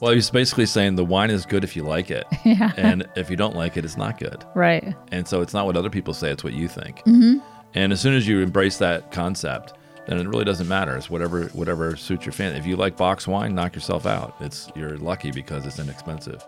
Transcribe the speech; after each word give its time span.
Well, 0.00 0.12
he's 0.12 0.30
basically 0.30 0.66
saying 0.66 0.94
the 0.94 1.04
wine 1.04 1.30
is 1.30 1.44
good 1.44 1.64
if 1.64 1.74
you 1.74 1.82
like 1.82 2.10
it, 2.10 2.24
Yeah. 2.44 2.72
and 2.76 3.08
if 3.16 3.30
you 3.30 3.36
don't 3.36 3.56
like 3.56 3.76
it, 3.76 3.84
it's 3.84 3.96
not 3.96 4.18
good. 4.18 4.44
Right. 4.54 4.94
And 5.10 5.26
so 5.26 5.40
it's 5.40 5.52
not 5.52 5.66
what 5.66 5.76
other 5.76 5.90
people 5.90 6.14
say; 6.14 6.30
it's 6.30 6.44
what 6.44 6.52
you 6.52 6.68
think. 6.68 6.98
Mm-hmm. 7.00 7.38
And 7.74 7.92
as 7.92 8.00
soon 8.00 8.14
as 8.14 8.26
you 8.26 8.40
embrace 8.40 8.78
that 8.78 9.10
concept, 9.12 9.74
then 10.06 10.18
it 10.18 10.26
really 10.28 10.44
doesn't 10.44 10.68
matter. 10.68 10.96
It's 10.96 11.10
whatever 11.10 11.44
whatever 11.48 11.96
suits 11.96 12.24
your 12.24 12.32
fan. 12.32 12.54
If 12.54 12.64
you 12.64 12.76
like 12.76 12.96
box 12.96 13.26
wine, 13.26 13.54
knock 13.54 13.74
yourself 13.74 14.06
out. 14.06 14.36
It's 14.40 14.70
you're 14.76 14.96
lucky 14.98 15.32
because 15.32 15.66
it's 15.66 15.78
inexpensive. 15.78 16.44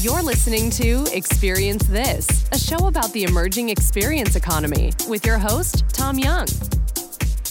You're 0.00 0.22
listening 0.22 0.70
to 0.70 1.06
Experience 1.12 1.84
This, 1.88 2.48
a 2.52 2.58
show 2.58 2.86
about 2.86 3.12
the 3.12 3.24
emerging 3.24 3.68
experience 3.68 4.36
economy 4.36 4.92
with 5.08 5.26
your 5.26 5.38
host, 5.38 5.84
Tom 5.92 6.18
Young. 6.20 6.46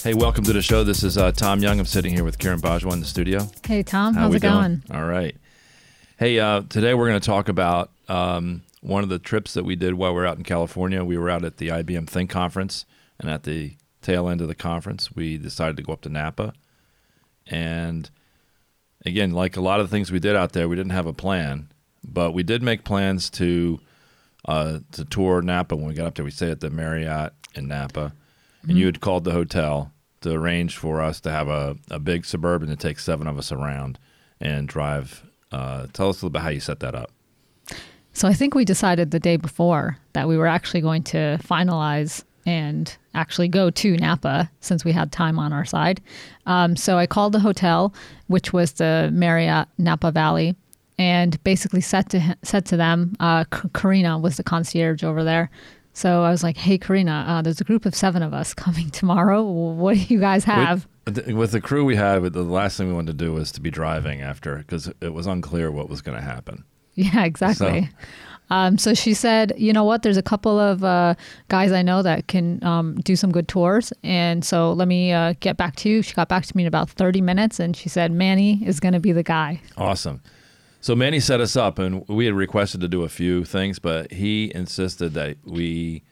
Hey, 0.08 0.14
welcome 0.14 0.42
to 0.44 0.54
the 0.54 0.62
show. 0.62 0.84
This 0.84 1.02
is 1.02 1.18
uh, 1.18 1.32
Tom 1.32 1.60
Young. 1.60 1.78
I'm 1.78 1.84
sitting 1.84 2.14
here 2.14 2.24
with 2.24 2.38
Karen 2.38 2.62
Bajwa 2.62 2.94
in 2.94 3.00
the 3.00 3.04
studio. 3.04 3.46
Hey, 3.62 3.82
Tom. 3.82 4.14
How 4.14 4.22
how's 4.22 4.36
it 4.36 4.40
going? 4.40 4.76
doing? 4.76 4.98
All 4.98 5.06
right. 5.06 5.36
Hey, 6.18 6.40
uh, 6.40 6.62
today 6.62 6.94
we're 6.94 7.08
going 7.08 7.20
to 7.20 7.26
talk 7.26 7.50
about 7.50 7.90
um, 8.08 8.62
one 8.80 9.02
of 9.02 9.10
the 9.10 9.18
trips 9.18 9.52
that 9.52 9.66
we 9.66 9.76
did 9.76 9.92
while 9.92 10.14
we 10.14 10.22
are 10.22 10.26
out 10.26 10.38
in 10.38 10.44
California. 10.44 11.04
We 11.04 11.18
were 11.18 11.28
out 11.28 11.44
at 11.44 11.58
the 11.58 11.68
IBM 11.68 12.08
Think 12.08 12.30
conference, 12.30 12.86
and 13.20 13.28
at 13.28 13.42
the 13.42 13.76
tail 14.00 14.30
end 14.30 14.40
of 14.40 14.48
the 14.48 14.54
conference, 14.54 15.14
we 15.14 15.36
decided 15.36 15.76
to 15.76 15.82
go 15.82 15.92
up 15.92 16.00
to 16.00 16.08
Napa. 16.08 16.54
And 17.46 18.08
again, 19.04 19.32
like 19.32 19.58
a 19.58 19.60
lot 19.60 19.78
of 19.78 19.90
the 19.90 19.94
things 19.94 20.10
we 20.10 20.20
did 20.20 20.34
out 20.34 20.54
there, 20.54 20.70
we 20.70 20.76
didn't 20.76 20.92
have 20.92 21.04
a 21.04 21.12
plan, 21.12 21.68
but 22.02 22.32
we 22.32 22.42
did 22.42 22.62
make 22.62 22.82
plans 22.82 23.28
to 23.32 23.78
uh, 24.46 24.78
to 24.92 25.04
tour 25.04 25.42
Napa 25.42 25.76
when 25.76 25.84
we 25.84 25.92
got 25.92 26.06
up 26.06 26.14
there. 26.14 26.24
We 26.24 26.30
stayed 26.30 26.52
at 26.52 26.60
the 26.60 26.70
Marriott 26.70 27.34
in 27.54 27.68
Napa, 27.68 28.14
and 28.62 28.78
you 28.78 28.86
had 28.86 29.02
called 29.02 29.24
the 29.24 29.32
hotel 29.32 29.92
to 30.20 30.32
arrange 30.32 30.76
for 30.76 31.00
us 31.00 31.20
to 31.20 31.30
have 31.30 31.48
a, 31.48 31.76
a 31.90 31.98
big 31.98 32.24
suburban 32.24 32.68
to 32.68 32.76
take 32.76 32.98
seven 32.98 33.26
of 33.26 33.38
us 33.38 33.52
around 33.52 33.98
and 34.40 34.68
drive. 34.68 35.24
Uh, 35.50 35.86
tell 35.92 36.08
us 36.08 36.16
a 36.16 36.26
little 36.26 36.30
bit 36.30 36.42
how 36.42 36.48
you 36.50 36.60
set 36.60 36.80
that 36.80 36.94
up. 36.94 37.10
So 38.12 38.26
I 38.26 38.34
think 38.34 38.54
we 38.54 38.64
decided 38.64 39.10
the 39.10 39.20
day 39.20 39.36
before 39.36 39.96
that 40.12 40.26
we 40.26 40.36
were 40.36 40.46
actually 40.48 40.80
going 40.80 41.04
to 41.04 41.38
finalize 41.42 42.24
and 42.46 42.96
actually 43.14 43.48
go 43.48 43.70
to 43.70 43.96
Napa 43.96 44.50
since 44.60 44.84
we 44.84 44.90
had 44.90 45.12
time 45.12 45.38
on 45.38 45.52
our 45.52 45.64
side. 45.64 46.00
Um, 46.46 46.76
so 46.76 46.96
I 46.96 47.06
called 47.06 47.32
the 47.32 47.40
hotel, 47.40 47.94
which 48.26 48.52
was 48.52 48.72
the 48.72 49.10
Marriott 49.12 49.68
Napa 49.76 50.10
Valley, 50.10 50.56
and 50.98 51.42
basically 51.44 51.80
said 51.80 52.08
to 52.10 52.36
said 52.42 52.64
to 52.66 52.76
them, 52.76 53.14
uh, 53.20 53.44
Karina 53.74 54.18
was 54.18 54.36
the 54.36 54.42
concierge 54.42 55.04
over 55.04 55.22
there. 55.22 55.50
So 55.98 56.22
I 56.22 56.30
was 56.30 56.44
like, 56.44 56.56
"Hey, 56.56 56.78
Karina, 56.78 57.24
uh, 57.26 57.42
there's 57.42 57.60
a 57.60 57.64
group 57.64 57.84
of 57.84 57.92
seven 57.92 58.22
of 58.22 58.32
us 58.32 58.54
coming 58.54 58.88
tomorrow. 58.90 59.42
What 59.42 59.96
do 59.96 60.00
you 60.02 60.20
guys 60.20 60.44
have?" 60.44 60.86
With, 61.06 61.26
with 61.32 61.50
the 61.50 61.60
crew 61.60 61.84
we 61.84 61.96
had, 61.96 62.22
the 62.22 62.42
last 62.42 62.76
thing 62.76 62.86
we 62.86 62.94
wanted 62.94 63.18
to 63.18 63.24
do 63.24 63.32
was 63.32 63.50
to 63.52 63.60
be 63.60 63.70
driving 63.70 64.22
after 64.22 64.58
because 64.58 64.88
it 65.00 65.12
was 65.12 65.26
unclear 65.26 65.72
what 65.72 65.88
was 65.88 66.00
going 66.00 66.16
to 66.16 66.24
happen. 66.24 66.64
Yeah, 66.94 67.24
exactly. 67.24 67.88
Um, 68.50 68.76
so 68.76 68.92
she 68.92 69.14
said, 69.14 69.52
you 69.56 69.72
know 69.72 69.84
what? 69.84 70.02
There's 70.02 70.16
a 70.16 70.22
couple 70.22 70.58
of 70.58 70.82
uh, 70.82 71.14
guys 71.46 71.70
I 71.70 71.82
know 71.82 72.02
that 72.02 72.26
can 72.26 72.60
um, 72.64 72.96
do 73.02 73.14
some 73.14 73.30
good 73.30 73.46
tours, 73.46 73.92
and 74.02 74.44
so 74.44 74.72
let 74.72 74.88
me 74.88 75.12
uh, 75.12 75.34
get 75.38 75.56
back 75.56 75.76
to 75.76 75.88
you. 75.88 76.02
She 76.02 76.14
got 76.14 76.28
back 76.28 76.44
to 76.46 76.56
me 76.56 76.64
in 76.64 76.66
about 76.66 76.90
30 76.90 77.20
minutes, 77.20 77.60
and 77.60 77.76
she 77.76 77.88
said 77.88 78.10
Manny 78.10 78.66
is 78.66 78.80
going 78.80 78.94
to 78.94 79.00
be 79.00 79.12
the 79.12 79.22
guy. 79.22 79.60
Awesome. 79.76 80.20
So 80.80 80.94
Manny 80.94 81.20
set 81.20 81.40
us 81.40 81.56
up, 81.56 81.78
and 81.78 82.06
we 82.08 82.26
had 82.26 82.34
requested 82.34 82.80
to 82.82 82.88
do 82.88 83.02
a 83.02 83.08
few 83.08 83.44
things, 83.44 83.78
but 83.78 84.12
he 84.12 84.52
insisted 84.54 85.14
that 85.14 85.36
we 85.44 86.02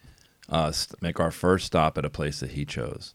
uh, 0.49 0.73
make 1.01 1.21
our 1.21 1.31
first 1.31 1.67
stop 1.67 1.97
at 1.97 2.05
a 2.05 2.11
place 2.11 2.41
that 2.41 2.51
he 2.53 2.65
chose. 2.65 3.15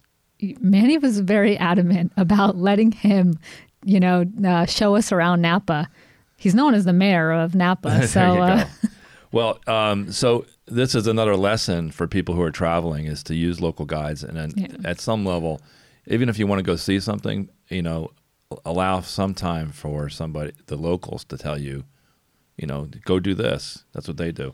Manny 0.60 0.98
was 0.98 1.20
very 1.20 1.58
adamant 1.58 2.12
about 2.18 2.58
letting 2.58 2.92
him, 2.92 3.38
you 3.86 4.00
know, 4.00 4.26
uh, 4.46 4.66
show 4.66 4.96
us 4.96 5.12
around 5.12 5.42
Napa. 5.42 5.90
He's 6.38 6.56
known 6.56 6.74
as 6.74 6.86
the 6.86 6.94
mayor 6.94 7.32
of 7.32 7.54
Napa, 7.54 8.08
so 8.08 8.22
uh, 8.22 8.66
well, 9.32 9.60
um, 9.68 10.12
so 10.12 10.46
this 10.68 10.96
is 10.96 11.06
another 11.06 11.36
lesson 11.36 11.92
for 11.92 12.08
people 12.08 12.34
who 12.34 12.42
are 12.42 12.52
traveling 12.52 13.06
is 13.06 13.22
to 13.24 13.36
use 13.36 13.59
local 13.62 13.86
guides, 13.86 14.24
and 14.24 14.38
then 14.38 14.54
Yeah. 14.56 14.68
at 14.86 15.00
some 15.00 15.25
level, 15.25 15.62
even 16.08 16.30
if 16.30 16.40
you 16.40 16.48
want 16.48 16.59
to 16.59 16.64
go 16.64 16.75
see 16.78 17.00
something, 17.00 17.50
you 17.70 17.81
know, 17.84 18.12
allow 18.66 19.01
some 19.01 19.34
time 19.34 19.72
for 19.72 20.09
somebody, 20.09 20.53
the 20.67 20.75
locals, 20.75 21.23
to 21.25 21.38
tell 21.38 21.59
you, 21.59 21.84
you 22.57 22.67
know, 22.67 22.88
go 23.06 23.19
do 23.19 23.34
this. 23.34 23.84
That's 23.94 24.07
what 24.07 24.17
they 24.17 24.31
do. 24.31 24.53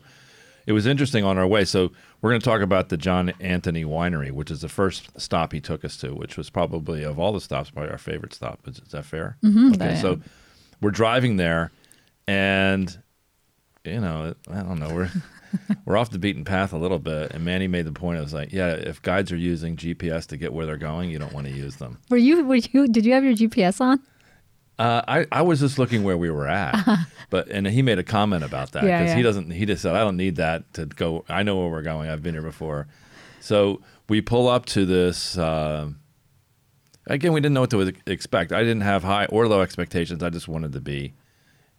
It 0.66 0.72
was 0.72 0.86
interesting 0.86 1.24
on 1.24 1.38
our 1.38 1.46
way. 1.46 1.64
So 1.64 1.92
we're 2.20 2.30
going 2.30 2.40
to 2.40 2.44
talk 2.44 2.60
about 2.60 2.90
the 2.90 2.98
John 2.98 3.32
Anthony 3.40 3.84
Winery, 3.84 4.30
which 4.30 4.50
is 4.50 4.60
the 4.60 4.68
first 4.68 5.18
stop 5.18 5.52
he 5.52 5.60
took 5.60 5.84
us 5.84 5.96
to, 5.98 6.14
which 6.14 6.36
was 6.36 6.50
probably 6.50 7.02
of 7.04 7.18
all 7.18 7.32
the 7.32 7.40
stops, 7.40 7.70
probably 7.70 7.90
our 7.90 7.98
favorite 7.98 8.34
stop. 8.34 8.60
Is, 8.66 8.78
is 8.78 8.90
that 8.90 9.06
fair? 9.06 9.38
Mm-hmm, 9.42 9.74
okay, 9.74 9.96
so 9.96 10.20
we're 10.82 10.90
driving 10.90 11.38
there, 11.38 11.70
and 12.26 12.98
you 13.84 14.00
know, 14.00 14.34
I 14.50 14.62
don't 14.62 14.78
know, 14.78 14.94
we're 14.94 15.10
we're 15.84 15.96
off 15.96 16.10
the 16.10 16.18
beaten 16.18 16.44
path 16.44 16.72
a 16.72 16.78
little 16.78 16.98
bit. 16.98 17.32
And 17.32 17.44
Manny 17.44 17.68
made 17.68 17.86
the 17.86 17.92
point. 17.92 18.18
I 18.18 18.22
was 18.22 18.34
like, 18.34 18.52
yeah, 18.52 18.68
if 18.70 19.00
guides 19.02 19.32
are 19.32 19.36
using 19.36 19.76
GPS 19.76 20.26
to 20.28 20.36
get 20.36 20.52
where 20.52 20.66
they're 20.66 20.76
going, 20.76 21.10
you 21.10 21.18
don't 21.18 21.32
want 21.32 21.46
to 21.46 21.52
use 21.52 21.76
them. 21.76 21.98
were 22.10 22.16
you? 22.16 22.44
Were 22.44 22.56
you? 22.56 22.88
Did 22.88 23.04
you 23.06 23.12
have 23.14 23.24
your 23.24 23.34
GPS 23.34 23.80
on? 23.80 24.00
Uh, 24.78 25.02
I, 25.08 25.26
I 25.32 25.42
was 25.42 25.58
just 25.58 25.76
looking 25.76 26.04
where 26.04 26.16
we 26.16 26.30
were 26.30 26.46
at, 26.46 26.78
but 27.30 27.48
and 27.48 27.66
he 27.66 27.82
made 27.82 27.98
a 27.98 28.04
comment 28.04 28.44
about 28.44 28.70
that 28.72 28.84
Yeah, 28.84 29.00
because 29.02 29.14
he 29.16 29.22
doesn't. 29.22 29.50
He 29.50 29.66
just 29.66 29.82
said, 29.82 29.96
"I 29.96 30.00
don't 30.04 30.16
need 30.16 30.36
that 30.36 30.72
to 30.74 30.86
go. 30.86 31.24
I 31.28 31.42
know 31.42 31.58
where 31.58 31.68
we're 31.68 31.82
going. 31.82 32.08
I've 32.08 32.22
been 32.22 32.34
here 32.34 32.42
before." 32.42 32.86
So 33.40 33.80
we 34.08 34.20
pull 34.20 34.46
up 34.48 34.66
to 34.66 34.86
this. 34.86 35.36
Uh, 35.36 35.90
again, 37.08 37.32
we 37.32 37.40
didn't 37.40 37.54
know 37.54 37.62
what 37.62 37.70
to 37.70 37.92
expect. 38.06 38.52
I 38.52 38.60
didn't 38.60 38.82
have 38.82 39.02
high 39.02 39.26
or 39.26 39.48
low 39.48 39.62
expectations. 39.62 40.22
I 40.22 40.30
just 40.30 40.46
wanted 40.46 40.72
to 40.74 40.80
be. 40.80 41.14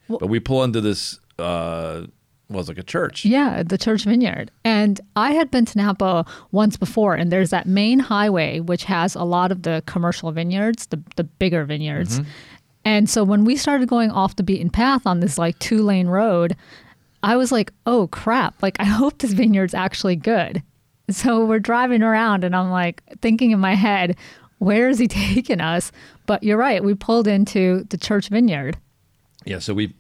Well- 0.10 0.20
but 0.20 0.28
we 0.28 0.40
pull 0.42 0.64
into 0.66 0.82
this. 0.82 1.20
Uh, 1.38 2.08
was 2.50 2.68
like 2.68 2.78
a 2.78 2.84
church. 2.84 3.26
Yeah, 3.26 3.64
the 3.64 3.78
Church 3.78 4.04
Vineyard. 4.04 4.52
And 4.64 5.00
I 5.16 5.32
had 5.32 5.52
been 5.52 5.66
to 5.66 5.78
Napa 5.78 6.26
once 6.52 6.78
before, 6.78 7.16
and 7.16 7.32
there's 7.32 7.52
that 7.52 7.68
main 7.68 8.00
highway 8.00 8.60
which 8.60 8.86
has 8.86 9.16
a 9.16 9.24
lot 9.24 9.52
of 9.52 9.64
the 9.64 9.84
commercial 9.86 10.32
vineyards, 10.32 10.88
the, 10.88 11.02
the 11.16 11.24
bigger 11.24 11.64
vineyards. 11.64 12.20
Mm-hmm. 12.20 12.30
And 12.86 13.10
so 13.10 13.24
when 13.24 13.46
we 13.46 13.56
started 13.56 13.88
going 13.88 14.10
off 14.10 14.36
the 14.36 14.44
beaten 14.44 14.70
path 14.70 15.06
on 15.06 15.20
this 15.20 15.38
like 15.38 15.60
two 15.60 15.84
lane 15.84 16.08
road, 16.08 16.56
I 17.22 17.36
was 17.36 17.52
like, 17.52 17.72
oh 17.86 18.08
crap, 18.08 18.62
like 18.64 18.78
I 18.80 18.86
hope 18.86 19.20
this 19.20 19.34
vineyard's 19.34 19.74
actually 19.74 20.16
good. 20.16 20.64
So 21.10 21.44
we're 21.46 21.60
driving 21.60 22.04
around, 22.04 22.44
and 22.44 22.56
I'm 22.56 22.70
like 22.70 23.02
thinking 23.22 23.52
in 23.52 23.60
my 23.60 23.74
head, 23.74 24.16
where 24.60 24.90
is 24.90 25.00
he 25.00 25.08
taking 25.08 25.62
us? 25.62 25.92
But 26.26 26.44
you're 26.44 26.58
right, 26.58 26.84
we 26.84 26.94
pulled 26.94 27.28
into 27.28 27.86
the 27.90 27.98
Church 27.98 28.30
Vineyard. 28.30 28.78
Yeah, 29.46 29.60
so 29.60 29.74
we 29.74 29.94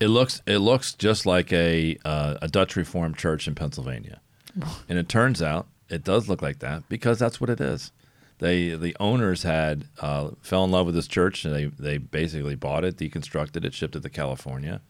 it 0.00 0.08
looks 0.08 0.42
it 0.46 0.58
looks 0.58 0.94
just 0.94 1.26
like 1.26 1.52
a 1.52 1.96
uh, 2.04 2.36
a 2.42 2.48
Dutch 2.48 2.76
Reformed 2.76 3.16
church 3.16 3.46
in 3.48 3.54
Pennsylvania, 3.54 4.20
and 4.88 4.98
it 4.98 5.08
turns 5.08 5.42
out 5.42 5.66
it 5.88 6.04
does 6.04 6.28
look 6.28 6.42
like 6.42 6.60
that 6.60 6.88
because 6.88 7.18
that's 7.18 7.40
what 7.40 7.50
it 7.50 7.60
is. 7.60 7.92
They 8.38 8.70
the 8.70 8.96
owners 8.98 9.42
had 9.42 9.86
uh, 10.00 10.30
fell 10.42 10.64
in 10.64 10.70
love 10.70 10.86
with 10.86 10.94
this 10.94 11.08
church 11.08 11.44
and 11.44 11.54
they 11.54 11.66
they 11.66 11.98
basically 11.98 12.56
bought 12.56 12.84
it, 12.84 12.96
deconstructed 12.96 13.64
it, 13.64 13.74
shipped 13.74 13.96
it 13.96 14.02
to 14.02 14.10
California, 14.10 14.80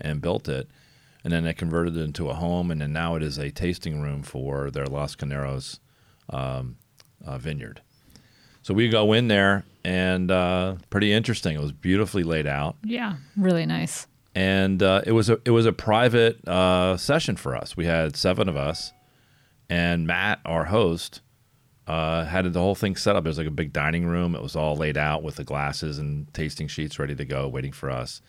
and 0.00 0.20
built 0.20 0.48
it, 0.48 0.68
and 1.24 1.32
then 1.32 1.44
they 1.44 1.54
converted 1.54 1.96
it 1.96 2.00
into 2.02 2.28
a 2.28 2.34
home, 2.34 2.70
and 2.70 2.80
then 2.80 2.92
now 2.92 3.16
it 3.16 3.22
is 3.22 3.38
a 3.38 3.50
tasting 3.50 4.00
room 4.02 4.22
for 4.22 4.70
their 4.70 4.86
Los 4.86 5.16
Carneros 5.16 5.78
um, 6.30 6.76
uh, 7.24 7.38
vineyard. 7.38 7.80
So 8.62 8.74
we 8.74 8.88
go 8.88 9.12
in 9.12 9.26
there 9.26 9.64
and 9.84 10.30
uh, 10.30 10.76
pretty 10.90 11.12
interesting. 11.12 11.56
It 11.56 11.60
was 11.60 11.72
beautifully 11.72 12.22
laid 12.22 12.46
out 12.46 12.76
Yeah, 12.84 13.16
really 13.36 13.66
nice. 13.66 14.06
And 14.34 14.82
uh, 14.82 15.02
it 15.06 15.12
was 15.12 15.28
a 15.28 15.38
it 15.44 15.50
was 15.50 15.66
a 15.66 15.72
private 15.72 16.46
uh, 16.48 16.96
session 16.96 17.36
for 17.36 17.54
us. 17.56 17.76
We 17.76 17.86
had 17.86 18.16
seven 18.16 18.48
of 18.48 18.56
us, 18.56 18.92
and 19.68 20.06
Matt, 20.06 20.40
our 20.44 20.64
host, 20.66 21.20
uh, 21.86 22.24
had 22.24 22.50
the 22.52 22.60
whole 22.60 22.74
thing 22.74 22.96
set 22.96 23.16
up. 23.16 23.24
It 23.26 23.28
was 23.28 23.38
like 23.38 23.46
a 23.46 23.50
big 23.50 23.72
dining 23.72 24.06
room. 24.06 24.34
It 24.34 24.42
was 24.42 24.56
all 24.56 24.76
laid 24.76 24.96
out 24.96 25.22
with 25.22 25.36
the 25.36 25.44
glasses 25.44 25.98
and 25.98 26.32
tasting 26.32 26.68
sheets 26.68 26.98
ready 26.98 27.14
to 27.14 27.24
go, 27.24 27.48
waiting 27.48 27.72
for 27.72 27.90
us. 27.90 28.20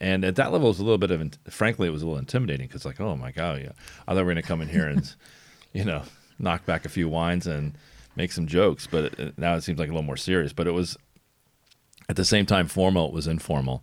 And 0.00 0.24
at 0.24 0.36
that 0.36 0.52
level, 0.52 0.68
it 0.68 0.70
was 0.70 0.78
a 0.78 0.84
little 0.84 0.96
bit 0.98 1.10
of, 1.10 1.32
frankly, 1.52 1.88
it 1.88 1.90
was 1.90 2.02
a 2.02 2.06
little 2.06 2.20
intimidating 2.20 2.68
because, 2.68 2.84
like, 2.84 3.00
oh 3.00 3.16
my 3.16 3.32
god, 3.32 3.60
yeah, 3.60 3.72
I 4.06 4.12
thought 4.14 4.18
we 4.20 4.22
were 4.26 4.34
to 4.36 4.42
come 4.42 4.60
in 4.60 4.68
here 4.68 4.86
and, 4.86 5.12
you 5.72 5.84
know, 5.84 6.02
knock 6.38 6.64
back 6.66 6.84
a 6.84 6.88
few 6.88 7.08
wines 7.08 7.48
and 7.48 7.76
make 8.14 8.30
some 8.30 8.46
jokes. 8.46 8.86
But 8.86 9.18
it- 9.18 9.36
now 9.36 9.56
it 9.56 9.62
seems 9.62 9.78
like 9.80 9.88
a 9.88 9.92
little 9.92 10.04
more 10.06 10.16
serious. 10.16 10.52
But 10.52 10.68
it 10.68 10.70
was, 10.70 10.96
at 12.08 12.14
the 12.14 12.24
same 12.24 12.46
time, 12.46 12.68
formal. 12.68 13.08
It 13.08 13.12
was 13.12 13.26
informal. 13.26 13.82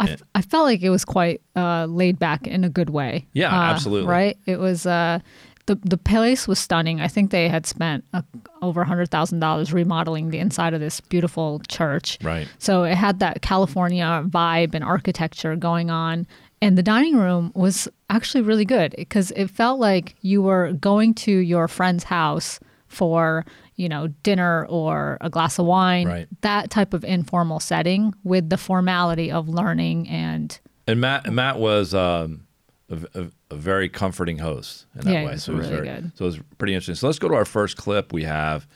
I, 0.00 0.08
Yeah. 0.34 0.40
felt 0.42 0.64
like 0.64 0.82
it 0.82 0.90
was 0.90 1.04
quite 1.04 1.40
uh, 1.56 1.86
laid 1.86 2.18
back 2.18 2.46
in 2.46 2.64
a 2.64 2.68
good 2.68 2.90
way. 2.90 3.26
Yeah, 3.32 3.50
Uh, 3.56 3.62
absolutely. 3.72 4.08
Right. 4.10 4.36
It 4.46 4.58
was 4.58 4.86
uh, 4.86 5.20
the 5.66 5.76
the 5.76 5.96
place 5.96 6.46
was 6.48 6.58
stunning. 6.58 7.00
I 7.00 7.08
think 7.08 7.30
they 7.30 7.48
had 7.48 7.64
spent 7.66 8.04
uh, 8.12 8.22
over 8.60 8.82
a 8.82 8.86
hundred 8.86 9.10
thousand 9.10 9.38
dollars 9.40 9.72
remodeling 9.72 10.30
the 10.30 10.38
inside 10.38 10.74
of 10.74 10.80
this 10.80 11.00
beautiful 11.00 11.60
church. 11.68 12.18
Right. 12.22 12.46
So 12.58 12.82
it 12.84 12.96
had 12.96 13.18
that 13.20 13.40
California 13.42 14.24
vibe 14.28 14.74
and 14.74 14.84
architecture 14.84 15.56
going 15.56 15.90
on. 15.90 16.26
And 16.60 16.78
the 16.78 16.82
dining 16.82 17.16
room 17.16 17.52
was 17.54 17.88
actually 18.08 18.42
really 18.42 18.64
good 18.64 18.94
because 18.96 19.30
it 19.32 19.48
felt 19.50 19.78
like 19.80 20.14
you 20.22 20.42
were 20.42 20.72
going 20.72 21.12
to 21.14 21.30
your 21.30 21.68
friend's 21.68 22.04
house 22.04 22.58
for 22.94 23.44
you 23.76 23.88
know 23.88 24.08
dinner 24.22 24.64
or 24.68 25.18
a 25.20 25.28
glass 25.28 25.58
of 25.58 25.66
wine 25.66 26.06
Right. 26.06 26.28
that 26.42 26.70
type 26.70 26.94
of 26.94 27.04
informal 27.04 27.60
setting 27.60 28.14
with 28.24 28.48
the 28.50 28.56
formality 28.56 29.30
of 29.32 29.48
learning 29.48 30.08
and 30.08 30.58
And 30.86 31.00
Matt 31.00 31.32
Matt 31.32 31.58
was 31.58 31.92
um, 31.94 32.46
a, 32.90 32.98
a, 33.14 33.26
a 33.50 33.56
very 33.56 33.88
comforting 33.88 34.38
host 34.38 34.86
in 34.94 35.02
that 35.06 35.12
Yeah, 35.12 35.24
way. 35.26 35.36
So 35.36 35.52
it 35.52 35.56
was 35.56 35.70
really 35.70 35.82
very 35.86 36.00
good. 36.02 36.12
so 36.16 36.24
it 36.24 36.28
was 36.28 36.38
pretty 36.58 36.74
interesting. 36.74 36.94
So 36.94 37.06
let's 37.06 37.18
go 37.18 37.28
to 37.28 37.34
our 37.34 37.44
first 37.44 37.76
clip 37.76 38.12
we 38.12 38.22
have, 38.24 38.66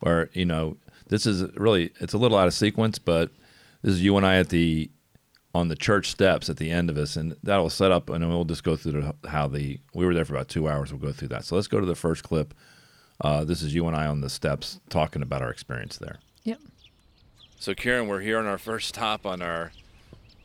where 0.00 0.30
you 0.32 0.44
know 0.44 0.76
this 1.08 1.26
is 1.26 1.42
really 1.56 1.92
it's 2.00 2.14
a 2.14 2.18
little 2.18 2.38
out 2.38 2.46
of 2.48 2.54
sequence, 2.54 2.98
but 2.98 3.30
this 3.82 3.94
is 3.94 4.02
you 4.02 4.16
and 4.16 4.24
I 4.26 4.36
at 4.38 4.48
the 4.48 4.90
on 5.54 5.68
the 5.68 5.76
church 5.76 6.10
steps 6.10 6.50
at 6.50 6.58
the 6.58 6.70
end 6.70 6.90
of 6.90 6.96
this, 6.96 7.16
and 7.16 7.34
that'll 7.42 7.70
set 7.70 7.90
up, 7.90 8.10
and 8.10 8.22
then 8.22 8.28
we'll 8.28 8.44
just 8.44 8.62
go 8.62 8.76
through 8.76 8.92
the, 9.00 9.28
how 9.28 9.48
the 9.48 9.80
we 9.94 10.04
were 10.04 10.12
there 10.14 10.24
for 10.24 10.34
about 10.34 10.48
two 10.48 10.68
hours. 10.68 10.92
We'll 10.92 11.00
go 11.00 11.12
through 11.12 11.28
that. 11.28 11.44
So 11.44 11.54
let's 11.56 11.66
go 11.68 11.80
to 11.80 11.86
the 11.86 11.94
first 11.94 12.22
clip. 12.24 12.52
Uh, 13.20 13.44
this 13.44 13.62
is 13.62 13.74
you 13.74 13.86
and 13.86 13.96
I 13.96 14.06
on 14.06 14.20
the 14.20 14.30
steps 14.30 14.80
talking 14.88 15.22
about 15.22 15.42
our 15.42 15.50
experience 15.50 15.96
there. 15.96 16.18
yep 16.44 16.60
So, 17.58 17.74
Kieran, 17.74 18.08
we're 18.08 18.20
here 18.20 18.38
on 18.38 18.46
our 18.46 18.58
first 18.58 18.88
stop 18.88 19.24
on 19.24 19.40
our 19.40 19.72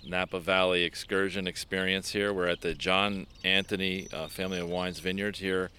Napa 0.08 0.40
Valley 0.40 0.84
excursion 0.84 1.48
experience 1.48 2.12
here. 2.12 2.34
We're 2.34 2.48
at 2.48 2.62
the 2.62 2.74
John 2.74 3.28
Anthony 3.44 4.08
uh, 4.14 4.28
Family 4.28 4.60
of 4.60 4.70
Wines 4.70 5.00
Vineyard 5.00 5.38
here. 5.38 5.70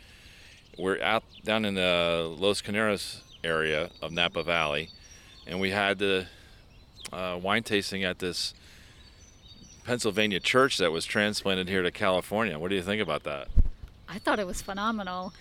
We're 0.79 1.01
out 1.03 1.25
down 1.45 1.65
in 1.65 1.75
the 1.75 2.35
Los 2.39 2.63
Carneros 2.63 3.21
area 3.43 3.91
of 4.01 4.13
Napa 4.13 4.43
Valley, 4.43 4.91
and 5.47 5.61
we 5.61 5.71
had 5.71 5.99
the 5.99 6.27
uh, 7.13 7.39
wine 7.43 7.63
tasting 7.63 8.05
at 8.05 8.21
this 8.21 8.55
Pennsylvania 9.85 10.41
church 10.41 10.79
that 10.79 10.93
was 10.93 11.05
transplanted 11.05 11.69
here 11.69 11.83
to 11.83 11.91
California. 11.91 12.59
What 12.59 12.69
do 12.69 12.77
you 12.77 12.83
think 12.83 13.03
about 13.03 13.25
that? 13.25 13.49
I 14.09 14.19
thought 14.19 14.39
it 14.39 14.47
was 14.47 14.63
phenomenal. 14.63 15.33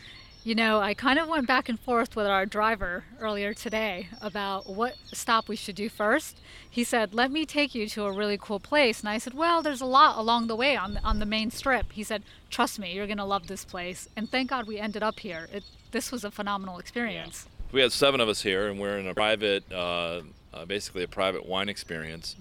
You 0.43 0.55
know, 0.55 0.79
I 0.79 0.95
kind 0.95 1.19
of 1.19 1.27
went 1.27 1.45
back 1.45 1.69
and 1.69 1.79
forth 1.79 2.15
with 2.15 2.25
our 2.25 2.47
driver 2.47 3.03
earlier 3.19 3.53
today 3.53 4.07
about 4.21 4.67
what 4.67 4.95
stop 5.13 5.47
we 5.47 5.55
should 5.55 5.75
do 5.75 5.87
first. 5.87 6.39
He 6.67 6.83
said, 6.83 7.13
"Let 7.13 7.29
me 7.29 7.45
take 7.45 7.75
you 7.75 7.87
to 7.89 8.05
a 8.05 8.11
really 8.11 8.39
cool 8.39 8.59
place." 8.59 9.01
And 9.01 9.09
I 9.09 9.19
said, 9.19 9.35
"Well, 9.35 9.61
there's 9.61 9.81
a 9.81 9.85
lot 9.85 10.17
along 10.17 10.47
the 10.47 10.55
way 10.55 10.75
on 10.75 10.95
the, 10.95 11.03
on 11.03 11.19
the 11.19 11.27
main 11.27 11.51
strip." 11.51 11.91
He 11.91 12.03
said, 12.03 12.23
"Trust 12.49 12.79
me, 12.79 12.91
you're 12.91 13.05
going 13.05 13.19
to 13.19 13.23
love 13.23 13.45
this 13.45 13.63
place." 13.63 14.09
And 14.15 14.31
thank 14.31 14.49
God 14.49 14.65
we 14.65 14.79
ended 14.79 15.03
up 15.03 15.19
here. 15.19 15.47
It, 15.53 15.63
this 15.91 16.11
was 16.11 16.23
a 16.23 16.31
phenomenal 16.31 16.79
experience. 16.79 17.47
We 17.71 17.81
had 17.81 17.91
seven 17.91 18.19
of 18.19 18.27
us 18.27 18.41
here, 18.41 18.67
and 18.67 18.79
we're 18.79 18.97
in 18.97 19.07
a 19.07 19.13
private, 19.13 19.71
uh, 19.71 20.21
uh, 20.55 20.65
basically 20.65 21.03
a 21.03 21.07
private 21.07 21.45
wine 21.45 21.69
experience, 21.69 22.35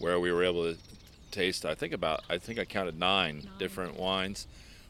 where 0.00 0.18
we 0.18 0.32
were 0.32 0.42
able 0.42 0.64
to 0.64 0.76
taste. 1.30 1.64
I 1.64 1.76
think 1.76 1.92
about, 1.92 2.24
I 2.28 2.38
think 2.38 2.58
I 2.58 2.64
counted 2.64 2.98
nine, 2.98 3.48
different 3.60 3.96
wines. 3.96 4.48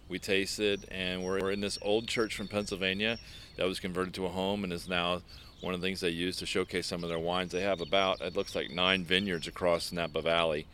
We 0.09 0.19
tasted, 0.19 0.87
and 0.91 1.23
we're, 1.25 1.41
we're 1.41 1.51
in 1.51 1.61
this 1.61 1.79
old 1.83 2.07
church 2.07 2.37
from 2.37 2.47
Pennsylvania 2.49 3.19
that 3.57 3.67
was 3.67 3.81
converted 3.81 4.15
to 4.15 4.27
a 4.27 4.29
home 4.29 4.63
and 4.65 4.73
is 4.73 4.89
now 4.89 5.23
one 5.61 5.73
of 5.75 5.81
the 5.81 5.87
things 5.87 6.01
they 6.01 6.11
use 6.11 6.37
to 6.37 6.47
showcase 6.47 6.87
some 6.87 7.03
of 7.03 7.09
their 7.09 7.19
wines. 7.19 7.53
They 7.53 7.63
have 7.63 7.81
about, 7.81 8.21
it 8.21 8.37
looks 8.37 8.55
like 8.55 8.71
nine 8.71 9.05
vineyards 9.05 9.47
across 9.49 9.93
Napa 9.93 10.21
Valley, 10.21 10.67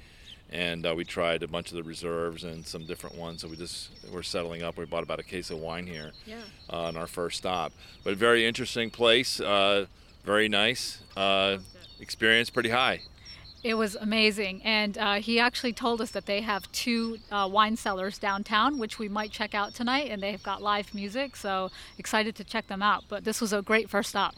and 0.50 0.84
uh, 0.84 0.94
we 0.96 1.04
tried 1.04 1.44
a 1.44 1.48
bunch 1.48 1.70
of 1.70 1.76
the 1.76 1.84
reserves 1.84 2.42
and 2.42 2.66
some 2.66 2.84
different 2.86 3.16
ones. 3.16 3.42
So 3.42 3.48
we 3.48 3.54
just 3.56 3.90
we're 4.12 4.24
settling 4.24 4.64
up. 4.64 4.76
We 4.76 4.84
bought 4.84 5.04
about 5.04 5.20
a 5.20 5.24
case 5.24 5.50
of 5.50 5.58
wine 5.58 5.86
here 5.86 6.10
Yeah. 6.26 6.40
uh, 6.72 6.82
on 6.82 6.96
our 6.96 7.06
first 7.06 7.36
stop. 7.38 7.72
But 8.02 8.16
very 8.16 8.44
interesting 8.44 8.90
place, 8.90 9.38
uh, 9.40 9.86
very 10.24 10.48
nice. 10.48 10.98
Uh, 11.16 11.58
experience 12.00 12.50
pretty 12.50 12.70
high. 12.70 13.02
It 13.62 13.74
was 13.74 13.94
amazing. 13.96 14.62
And 14.64 14.96
uh, 14.96 15.14
he 15.16 15.38
actually 15.38 15.72
told 15.72 16.00
us 16.00 16.10
that 16.12 16.26
they 16.26 16.40
have 16.40 16.70
two 16.72 17.18
uh, 17.30 17.48
wine 17.50 17.76
cellars 17.76 18.18
downtown, 18.18 18.78
which 18.78 18.98
we 18.98 19.08
might 19.08 19.30
check 19.30 19.54
out 19.54 19.74
tonight. 19.74 20.10
And 20.10 20.22
they've 20.22 20.42
got 20.42 20.62
live 20.62 20.94
music. 20.94 21.36
So 21.36 21.70
excited 21.98 22.34
to 22.36 22.44
check 22.44 22.68
them 22.68 22.82
out. 22.82 23.04
But 23.08 23.24
this 23.24 23.40
was 23.40 23.52
a 23.52 23.60
great 23.60 23.90
first 23.90 24.10
stop. 24.10 24.34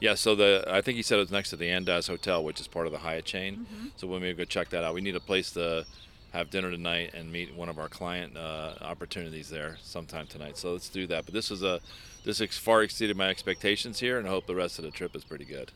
Yeah, 0.00 0.14
so 0.14 0.34
the 0.34 0.64
I 0.66 0.80
think 0.80 0.96
he 0.96 1.02
said 1.02 1.18
it 1.18 1.22
was 1.22 1.30
next 1.30 1.50
to 1.50 1.56
the 1.56 1.66
Andaz 1.66 2.08
Hotel, 2.08 2.42
which 2.42 2.60
is 2.60 2.66
part 2.66 2.86
of 2.86 2.92
the 2.92 2.98
Hyatt 2.98 3.24
chain. 3.24 3.66
So 3.96 4.08
we'll 4.08 4.18
maybe 4.18 4.36
go 4.36 4.44
check 4.44 4.68
that 4.70 4.82
out. 4.82 4.94
We 4.94 5.00
need 5.00 5.14
a 5.14 5.20
place 5.20 5.52
to 5.52 5.86
have 6.32 6.50
dinner 6.50 6.70
tonight 6.70 7.12
and 7.14 7.30
meet 7.30 7.54
one 7.54 7.68
of 7.68 7.78
our 7.78 7.88
client 7.88 8.36
uh, 8.36 8.74
opportunities 8.80 9.48
there 9.48 9.76
sometime 9.80 10.26
tonight. 10.26 10.56
So 10.56 10.72
let's 10.72 10.88
do 10.88 11.06
that. 11.06 11.24
But 11.24 11.34
this 11.34 11.52
is 11.52 11.62
a 11.62 11.78
this 12.24 12.40
ex- 12.40 12.58
far 12.58 12.82
exceeded 12.82 13.16
my 13.16 13.28
expectations 13.28 14.00
here, 14.00 14.18
and 14.18 14.26
I 14.26 14.30
hope 14.30 14.46
the 14.46 14.54
rest 14.54 14.78
of 14.78 14.84
the 14.84 14.90
trip 14.90 15.14
is 15.14 15.22
pretty 15.22 15.44
good. 15.44 15.70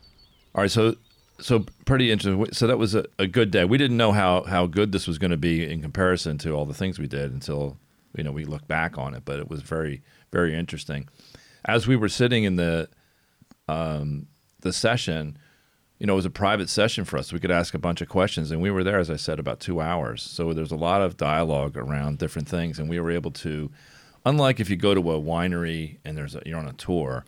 All 0.55 0.62
right, 0.62 0.71
so 0.71 0.97
so 1.38 1.65
pretty 1.85 2.11
interesting. 2.11 2.53
So 2.53 2.67
that 2.67 2.79
was 2.79 2.94
a, 2.94 3.05
a 3.19 3.27
good 3.27 3.50
day. 3.50 3.65
We 3.65 3.79
didn't 3.79 3.97
know 3.97 4.12
how 4.12 4.44
how 4.44 4.67
good 4.67 4.93
this 4.93 5.06
was 5.06 5.19
going 5.19 5.31
to 5.31 5.37
be 5.37 5.71
in 5.71 5.83
comparison 5.83 6.38
to 6.38 6.53
all 6.53 6.65
the 6.65 6.75
things 6.75 6.99
we 6.99 7.06
did 7.06 7.33
until 7.33 7.77
you 8.17 8.25
know 8.25 8.33
we 8.33 8.44
look 8.44 8.67
back 8.67 8.99
on 8.99 9.15
it. 9.15 9.25
But 9.25 9.38
it 9.38 9.49
was 9.49 9.62
very 9.62 10.03
very 10.33 10.55
interesting. 10.55 11.09
As 11.65 11.87
we 11.87 11.97
were 11.97 12.09
sitting 12.09 12.44
in 12.44 12.56
the 12.56 12.88
um, 13.69 14.29
the 14.61 14.73
session, 14.73 15.38
you 15.99 16.06
know, 16.06 16.15
it 16.15 16.17
was 16.17 16.27
a 16.27 16.31
private 16.31 16.69
session 16.69 17.05
for 17.05 17.19
us. 17.19 17.33
We 17.33 17.41
could 17.41 17.50
ask 17.50 17.75
a 17.75 17.79
bunch 17.79 18.00
of 18.00 18.09
questions, 18.09 18.50
and 18.50 18.61
we 18.61 18.71
were 18.71 18.85
there, 18.85 18.99
as 18.99 19.11
I 19.11 19.17
said, 19.17 19.39
about 19.39 19.61
two 19.61 19.81
hours. 19.81 20.23
So 20.23 20.53
there's 20.53 20.73
a 20.73 20.77
lot 20.77 21.03
of 21.03 21.17
dialogue 21.17 21.77
around 21.77 22.19
different 22.19 22.49
things, 22.49 22.79
and 22.79 22.89
we 22.89 23.00
were 23.00 23.11
able 23.11 23.31
to, 23.32 23.71
unlike 24.25 24.61
if 24.61 24.69
you 24.69 24.77
go 24.77 24.94
to 24.94 25.12
a 25.12 25.21
winery 25.21 25.99
and 26.05 26.17
there's 26.17 26.35
a, 26.35 26.43
you're 26.44 26.59
on 26.59 26.69
a 26.69 26.75
tour, 26.75 27.25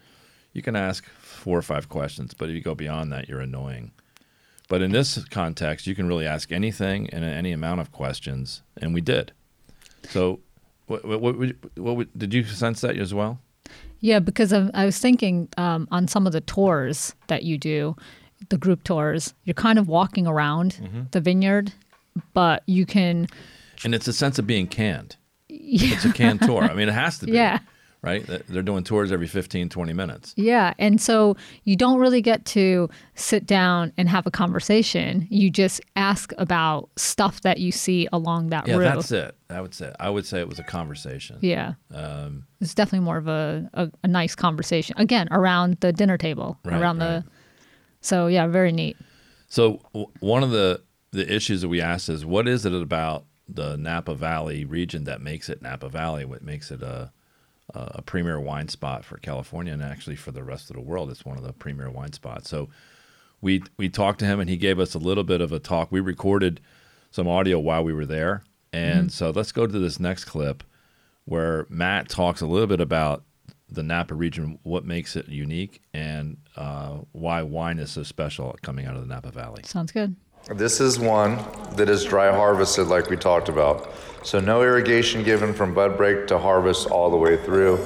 you 0.53 0.63
can 0.63 0.77
ask 0.77 1.05
four 1.21 1.59
or 1.59 1.63
five 1.63 1.89
questions, 1.89 2.35
but 2.35 2.49
if 2.49 2.55
you 2.55 2.61
go 2.63 2.75
beyond 2.75 3.13
that, 3.13 3.29
you're 3.29 3.41
annoying. 3.41 3.93
But 4.69 4.83
in 4.83 4.93
this 4.93 5.25
context, 5.29 5.87
you 5.87 5.95
can 5.95 6.07
really 6.09 6.27
ask 6.27 6.53
anything 6.53 7.09
and 7.11 7.25
any 7.25 7.53
amount 7.53 7.81
of 7.81 7.91
questions, 7.93 8.63
and 8.81 8.93
we 8.93 9.01
did. 9.01 9.33
So, 10.11 10.41
what, 10.87 11.05
what, 11.05 11.21
what, 11.21 11.39
would- 11.39 11.59
what 11.77 12.19
did 12.19 12.35
you 12.35 12.45
sense 12.45 12.81
that 12.83 12.97
as 12.99 13.15
well? 13.15 13.39
Yeah, 14.01 14.21
because 14.21 14.53
I, 14.53 14.71
I 14.75 14.85
was 14.85 14.99
thinking 14.99 15.49
um, 15.57 15.89
on 15.91 16.07
some 16.07 16.27
of 16.27 16.33
the 16.33 16.41
tours 16.41 17.15
that 17.27 17.43
you 17.43 17.59
do, 17.59 17.97
the 18.51 18.57
group 18.59 18.85
tours, 18.85 19.35
you're 19.45 19.55
kind 19.55 19.79
of 19.79 19.89
walking 19.89 20.27
around 20.27 21.09
the 21.11 21.21
vineyard, 21.21 21.73
but 22.35 22.63
you 22.67 22.87
can, 22.87 23.27
And 23.85 23.95
it's 23.95 24.07
a 24.07 24.13
sense 24.13 24.39
of 24.39 24.47
being 24.47 24.67
canned. 24.67 25.17
It's 25.51 26.05
a 26.05 26.13
canned 26.13 26.43
tour. 26.43 26.63
I 26.63 26.75
mean, 26.75 26.89
it 26.89 26.95
has 26.95 27.19
to 27.21 27.27
be. 27.27 27.33
Yeah. 27.33 27.59
Right? 28.01 28.25
They're 28.49 28.63
doing 28.63 28.85
tours 28.85 29.11
every 29.11 29.27
15, 29.27 29.69
20 29.69 29.93
minutes. 29.93 30.33
yeah. 30.37 30.73
And 30.79 31.01
so 31.01 31.37
you 31.65 31.75
don't 31.75 31.99
really 31.99 32.23
get 32.23 32.45
to 32.47 32.89
sit 33.17 33.45
down 33.45 33.93
and 33.99 34.09
have 34.09 34.25
a 34.25 34.31
conversation. 34.31 35.27
You 35.31 35.51
just 35.51 35.81
ask 35.97 36.33
about 36.39 36.91
stuff 36.97 37.41
that 37.41 37.59
you 37.59 37.73
see 37.73 38.07
along 38.13 38.51
that 38.51 38.69
Yeah, 38.69 38.77
route. 38.77 38.95
that's 38.95 39.11
it. 39.11 39.35
I 39.51 39.61
would 39.61 39.75
say. 39.75 39.93
I 39.99 40.11
would 40.11 40.25
say 40.25 40.39
it 40.39 40.49
was 40.49 40.61
a 40.61 40.63
conversation. 40.63 41.39
Yeah. 41.41 41.73
Um, 41.93 42.45
It's 42.61 42.73
definitely 42.73 43.05
more 43.05 43.17
of 43.17 43.27
a, 43.27 43.69
a, 43.75 43.91
a 44.05 44.09
nice 44.09 44.37
conversation. 44.37 44.95
Again, 44.97 45.27
around 45.33 45.79
the 45.81 45.93
dinner 45.93 46.17
table, 46.19 46.57
Right, 46.65 46.81
around 46.81 46.99
right. 46.99 47.25
the. 47.25 47.25
So 48.01 48.29
yeah, 48.29 48.47
very 48.47 48.71
neat. 48.71 48.97
So 49.49 49.81
w- 49.93 50.11
one 50.21 50.45
of 50.45 50.51
the 50.51 50.83
the 51.11 51.35
issues 51.35 51.63
that 51.63 51.69
we 51.69 51.81
asked 51.81 52.09
is, 52.09 52.25
what 52.25 52.47
is 52.47 52.65
it 52.65 52.73
about 52.73 53.25
the 53.49 53.77
Napa 53.77 54.15
Valley 54.15 54.65
region 54.65 55.05
that 55.05 55.21
makes 55.21 55.49
it 55.49 55.63
Napa 55.63 55.89
Valley? 55.89 56.25
What 56.25 56.43
makes 56.43 56.71
it 56.71 56.83
a 56.83 57.11
a 57.75 58.03
premier 58.03 58.41
wine 58.41 58.69
spot 58.69 59.05
for 59.05 59.19
California 59.19 59.73
and 59.73 59.83
actually 59.83 60.17
for 60.17 60.33
the 60.33 60.43
rest 60.43 60.71
of 60.71 60.77
the 60.77 60.83
world? 60.83 61.11
It's 61.11 61.25
one 61.25 61.37
of 61.37 61.45
the 61.45 61.53
premier 61.53 61.91
wine 61.91 62.13
spots. 62.13 62.49
So 62.49 62.69
we 63.41 63.63
we 63.77 63.89
talked 63.89 64.19
to 64.21 64.27
him 64.27 64.41
and 64.41 64.49
he 64.49 64.57
gave 64.57 64.79
us 64.79 64.95
a 64.95 64.99
little 64.99 65.25
bit 65.25 65.41
of 65.41 65.53
a 65.53 65.59
talk. 65.59 65.93
We 65.93 66.01
recorded 66.01 66.61
some 67.11 67.29
audio 67.29 67.59
while 67.59 67.85
we 67.85 67.93
were 67.93 68.07
there, 68.07 68.43
and 68.73 69.13
so 69.13 69.31
let's 69.31 69.53
go 69.53 69.67
to 69.67 69.79
this 69.79 69.99
next 69.99 70.25
clip 70.25 70.63
where 71.25 71.67
Matt 71.69 72.09
talks 72.09 72.41
a 72.41 72.47
little 72.47 72.67
bit 72.67 72.81
about 72.81 73.23
the 73.71 73.83
Napa 73.83 74.15
region, 74.15 74.59
what 74.63 74.85
makes 74.85 75.15
it 75.15 75.29
unique, 75.29 75.83
and 75.93 76.39
uh, 76.57 76.99
why 77.13 77.43
wine 77.43 77.79
is 77.79 77.91
so 77.91 78.03
special 78.03 78.57
coming 78.63 78.87
out 78.87 78.95
of 78.97 79.03
the 79.03 79.07
Napa 79.07 79.31
Valley. 79.31 79.63
Sounds 79.65 79.93
good. 79.93 80.17
This 80.51 80.81
is 80.81 80.99
one 80.99 81.39
that 81.73 81.91
is 81.91 82.07
dry 82.07 82.35
harvested 82.35 82.87
like 82.87 83.11
we 83.11 83.19
talked 83.19 83.51
about. 83.51 83.93
So 84.23 84.41
no 84.41 84.63
irrigation 84.63 85.23
given 85.23 85.53
from 85.53 85.75
bud 85.75 85.99
break 85.99 86.27
to 86.29 86.39
harvest 86.39 86.87
all 86.87 87.11
the 87.11 87.19
way 87.19 87.37
through. 87.37 87.79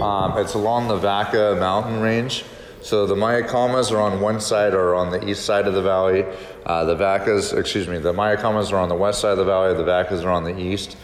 Um, 0.00 0.36
it's 0.36 0.54
along 0.54 0.88
the 0.88 0.96
Vaca 0.96 1.56
mountain 1.60 2.00
range. 2.00 2.44
So 2.80 3.06
the 3.06 3.14
Mayacamas 3.14 3.92
are 3.92 4.00
on 4.00 4.20
one 4.20 4.40
side 4.40 4.74
or 4.74 4.96
on 4.96 5.10
the 5.10 5.28
east 5.28 5.44
side 5.44 5.68
of 5.68 5.74
the 5.74 5.82
valley. 5.82 6.24
Uh, 6.66 6.84
the 6.86 6.96
Vacas, 6.96 7.56
excuse 7.56 7.86
me, 7.86 7.98
the 7.98 8.12
Mayacamas 8.12 8.72
are 8.72 8.78
on 8.78 8.88
the 8.88 8.96
west 8.96 9.20
side 9.20 9.30
of 9.30 9.38
the 9.38 9.44
valley. 9.44 9.72
The 9.72 9.84
Vacas 9.84 10.24
are 10.24 10.30
on 10.30 10.42
the 10.42 10.58
east. 10.58 10.96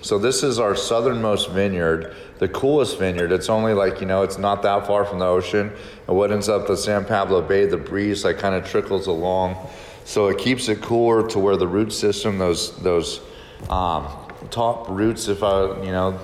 So 0.00 0.18
this 0.18 0.42
is 0.42 0.58
our 0.58 0.74
southernmost 0.74 1.50
vineyard, 1.50 2.16
the 2.38 2.48
coolest 2.48 2.98
vineyard. 2.98 3.30
It's 3.30 3.50
only 3.50 3.74
like, 3.74 4.00
you 4.00 4.06
know, 4.06 4.22
it's 4.22 4.38
not 4.38 4.62
that 4.62 4.86
far 4.86 5.04
from 5.04 5.18
the 5.18 5.26
ocean. 5.26 5.70
And 6.08 6.16
what 6.16 6.32
ends 6.32 6.48
up 6.48 6.66
the 6.66 6.78
San 6.78 7.04
Pablo 7.04 7.42
Bay, 7.42 7.66
the 7.66 7.76
breeze 7.76 8.24
like 8.24 8.38
kind 8.38 8.54
of 8.54 8.66
trickles 8.66 9.06
along. 9.06 9.58
So 10.06 10.28
it 10.28 10.38
keeps 10.38 10.68
it 10.68 10.80
cooler 10.82 11.26
to 11.30 11.38
where 11.40 11.56
the 11.56 11.66
root 11.66 11.92
system, 11.92 12.38
those 12.38 12.78
those 12.78 13.20
um, 13.68 14.06
top 14.50 14.88
roots, 14.88 15.26
if 15.26 15.42
I, 15.42 15.82
you 15.82 15.90
know, 15.90 16.18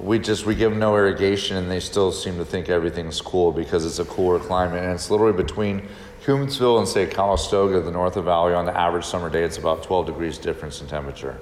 we 0.00 0.18
just 0.18 0.46
we 0.46 0.54
give 0.54 0.70
them 0.70 0.80
no 0.80 0.96
irrigation 0.96 1.58
and 1.58 1.70
they 1.70 1.78
still 1.78 2.10
seem 2.10 2.38
to 2.38 2.44
think 2.44 2.70
everything's 2.70 3.20
cool 3.20 3.52
because 3.52 3.84
it's 3.84 3.98
a 3.98 4.06
cooler 4.06 4.38
climate 4.38 4.82
and 4.82 4.94
it's 4.94 5.10
literally 5.10 5.36
between 5.36 5.86
Coombsville 6.24 6.78
and 6.78 6.88
say 6.88 7.06
Calistoga, 7.06 7.82
the 7.82 7.90
north 7.90 8.16
of 8.16 8.24
Valley. 8.24 8.54
On 8.54 8.64
the 8.64 8.76
average 8.76 9.04
summer 9.04 9.28
day, 9.28 9.44
it's 9.44 9.58
about 9.58 9.82
12 9.82 10.06
degrees 10.06 10.38
difference 10.38 10.80
in 10.80 10.86
temperature, 10.86 11.38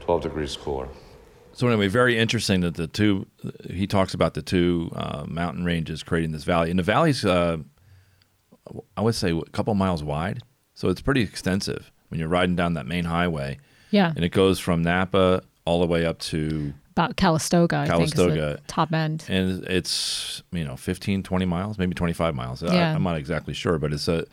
12 0.00 0.22
degrees 0.22 0.56
cooler. 0.56 0.88
so 1.52 1.68
anyway, 1.68 1.86
very 1.86 2.18
interesting 2.18 2.60
that 2.62 2.74
the 2.74 2.88
two. 2.88 3.28
He 3.70 3.86
talks 3.86 4.14
about 4.14 4.34
the 4.34 4.42
two 4.42 4.90
uh, 4.96 5.26
mountain 5.28 5.64
ranges 5.64 6.02
creating 6.02 6.32
this 6.32 6.42
valley, 6.42 6.70
and 6.70 6.78
the 6.78 6.82
valley's, 6.82 7.24
uh, 7.24 7.58
I 8.96 9.00
would 9.00 9.14
say, 9.14 9.30
a 9.30 9.50
couple 9.52 9.74
miles 9.74 10.02
wide, 10.02 10.42
so 10.80 10.88
it's 10.88 11.02
pretty 11.02 11.20
extensive 11.20 11.90
when 12.08 12.18
you're 12.18 12.28
riding 12.28 12.56
down 12.56 12.72
that 12.74 12.86
main 12.86 13.04
highway, 13.04 13.58
Yeah. 13.90 14.12
and 14.16 14.24
it 14.24 14.30
goes 14.30 14.58
from 14.58 14.80
Napa 14.82 15.42
all 15.66 15.80
the 15.80 15.86
way 15.86 16.06
up 16.06 16.18
to, 16.30 16.72
About 16.92 17.16
Calistoga, 17.16 17.76
I 17.76 17.86
think. 17.86 18.14
Calistoga. 18.14 18.58
top 18.66 18.92
end. 18.94 19.24
and 19.28 19.62
it's 19.64 20.42
you 20.52 20.64
know 20.64 20.76
15, 20.76 21.22
20 21.22 21.44
miles, 21.44 21.76
maybe 21.78 21.94
25 21.94 22.34
miles. 22.34 22.62
I, 22.62 22.74
Yeah. 22.74 22.94
I'm 22.94 23.02
not 23.02 23.16
exactly 23.18 23.52
sure, 23.54 23.78
but 23.78 23.92
it's 23.92 24.08
a, 24.08 24.24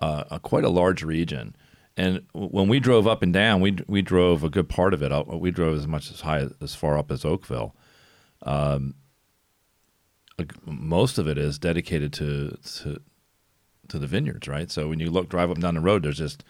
uh, 0.00 0.24
a 0.30 0.40
quite 0.40 0.64
a 0.64 0.70
large 0.70 1.02
region. 1.02 1.54
And 1.96 2.22
when 2.32 2.68
we 2.68 2.80
drove 2.80 3.06
up 3.06 3.22
and 3.22 3.34
down, 3.34 3.60
we 3.60 3.76
we 3.86 4.00
drove 4.00 4.42
a 4.42 4.48
good 4.48 4.68
part 4.70 4.94
of 4.94 5.02
it 5.02 5.12
up. 5.12 5.26
We 5.28 5.50
drove 5.50 5.76
as 5.76 5.86
much 5.86 6.10
as 6.10 6.22
high 6.22 6.48
as 6.62 6.74
far 6.74 6.96
up 6.96 7.10
as 7.12 7.22
Oakville. 7.24 7.76
Um, 8.44 8.94
most 10.64 11.18
of 11.18 11.28
it 11.28 11.38
is 11.38 11.58
dedicated 11.58 12.12
to 12.14 12.56
to 12.80 13.00
to 13.88 13.98
the 13.98 14.06
vineyards, 14.06 14.48
right? 14.48 14.70
So 14.70 14.88
when 14.88 15.00
you 15.00 15.10
look 15.10 15.28
drive 15.28 15.50
up 15.50 15.58
down 15.58 15.74
the 15.74 15.80
road, 15.80 16.02
there's 16.02 16.18
just 16.18 16.44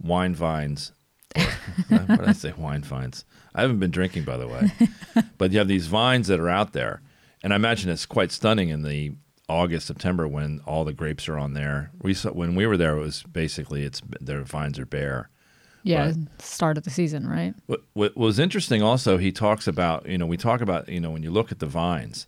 wine 0.00 0.34
vines. 0.34 0.92
What 1.88 2.06
did 2.06 2.20
I 2.20 2.32
say? 2.32 2.52
Wine 2.56 2.82
vines. 2.82 3.24
I 3.54 3.62
haven't 3.62 3.78
been 3.78 3.90
drinking, 3.90 4.24
by 4.24 4.36
the 4.36 4.46
way, 4.46 4.70
but 5.38 5.50
you 5.50 5.58
have 5.58 5.68
these 5.68 5.86
vines 5.86 6.28
that 6.28 6.38
are 6.38 6.48
out 6.48 6.72
there, 6.72 7.00
and 7.42 7.52
I 7.52 7.56
imagine 7.56 7.90
it's 7.90 8.06
quite 8.06 8.30
stunning 8.30 8.68
in 8.68 8.82
the 8.82 9.12
August, 9.48 9.86
September 9.86 10.26
when 10.26 10.60
all 10.66 10.84
the 10.84 10.92
grapes 10.92 11.28
are 11.28 11.38
on 11.38 11.54
there. 11.54 11.90
We 12.02 12.14
saw 12.14 12.30
when 12.30 12.54
we 12.54 12.66
were 12.66 12.76
there, 12.76 12.96
it 12.96 13.00
was 13.00 13.22
basically 13.24 13.84
it's 13.84 14.02
their 14.20 14.42
vines 14.42 14.78
are 14.78 14.86
bare. 14.86 15.30
Yeah. 15.82 16.06
Right. 16.06 16.16
Start 16.38 16.78
of 16.78 16.84
the 16.84 16.90
season, 16.90 17.28
right? 17.28 17.54
What, 17.66 17.82
what 17.92 18.16
was 18.16 18.38
interesting 18.38 18.82
also, 18.82 19.18
he 19.18 19.30
talks 19.30 19.66
about, 19.66 20.08
you 20.08 20.16
know, 20.16 20.24
we 20.24 20.38
talk 20.38 20.62
about, 20.62 20.88
you 20.88 20.98
know, 20.98 21.10
when 21.10 21.22
you 21.22 21.30
look 21.30 21.52
at 21.52 21.58
the 21.58 21.66
vines, 21.66 22.26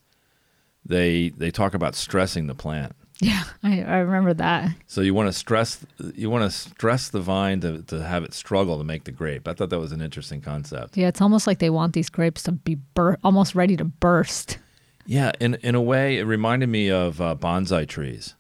they 0.84 1.30
they 1.30 1.50
talk 1.50 1.74
about 1.74 1.94
stressing 1.94 2.46
the 2.46 2.54
plant. 2.54 2.94
Yeah. 3.20 3.44
I, 3.62 3.82
I 3.82 3.96
remember 3.98 4.34
that. 4.34 4.70
So 4.86 5.00
you 5.00 5.14
want 5.14 5.28
to 5.28 5.32
stress 5.32 5.84
you 6.14 6.28
want 6.28 6.50
to 6.50 6.56
stress 6.56 7.08
the 7.08 7.20
vine 7.20 7.60
to, 7.60 7.82
to 7.82 8.02
have 8.02 8.24
it 8.24 8.34
struggle 8.34 8.78
to 8.78 8.84
make 8.84 9.04
the 9.04 9.12
grape. 9.12 9.48
I 9.48 9.54
thought 9.54 9.70
that 9.70 9.78
was 9.78 9.92
an 9.92 10.02
interesting 10.02 10.40
concept. 10.40 10.96
Yeah. 10.96 11.08
It's 11.08 11.20
almost 11.20 11.46
like 11.46 11.58
they 11.58 11.70
want 11.70 11.94
these 11.94 12.10
grapes 12.10 12.42
to 12.44 12.52
be 12.52 12.74
bur- 12.74 13.18
almost 13.24 13.54
ready 13.54 13.76
to 13.76 13.84
burst. 13.84 14.58
Yeah, 15.06 15.30
in 15.40 15.54
in 15.62 15.74
a 15.76 15.80
way, 15.80 16.18
it 16.18 16.24
reminded 16.24 16.68
me 16.68 16.90
of 16.90 17.20
uh, 17.20 17.36
bonsai 17.38 17.86
trees, 17.86 18.34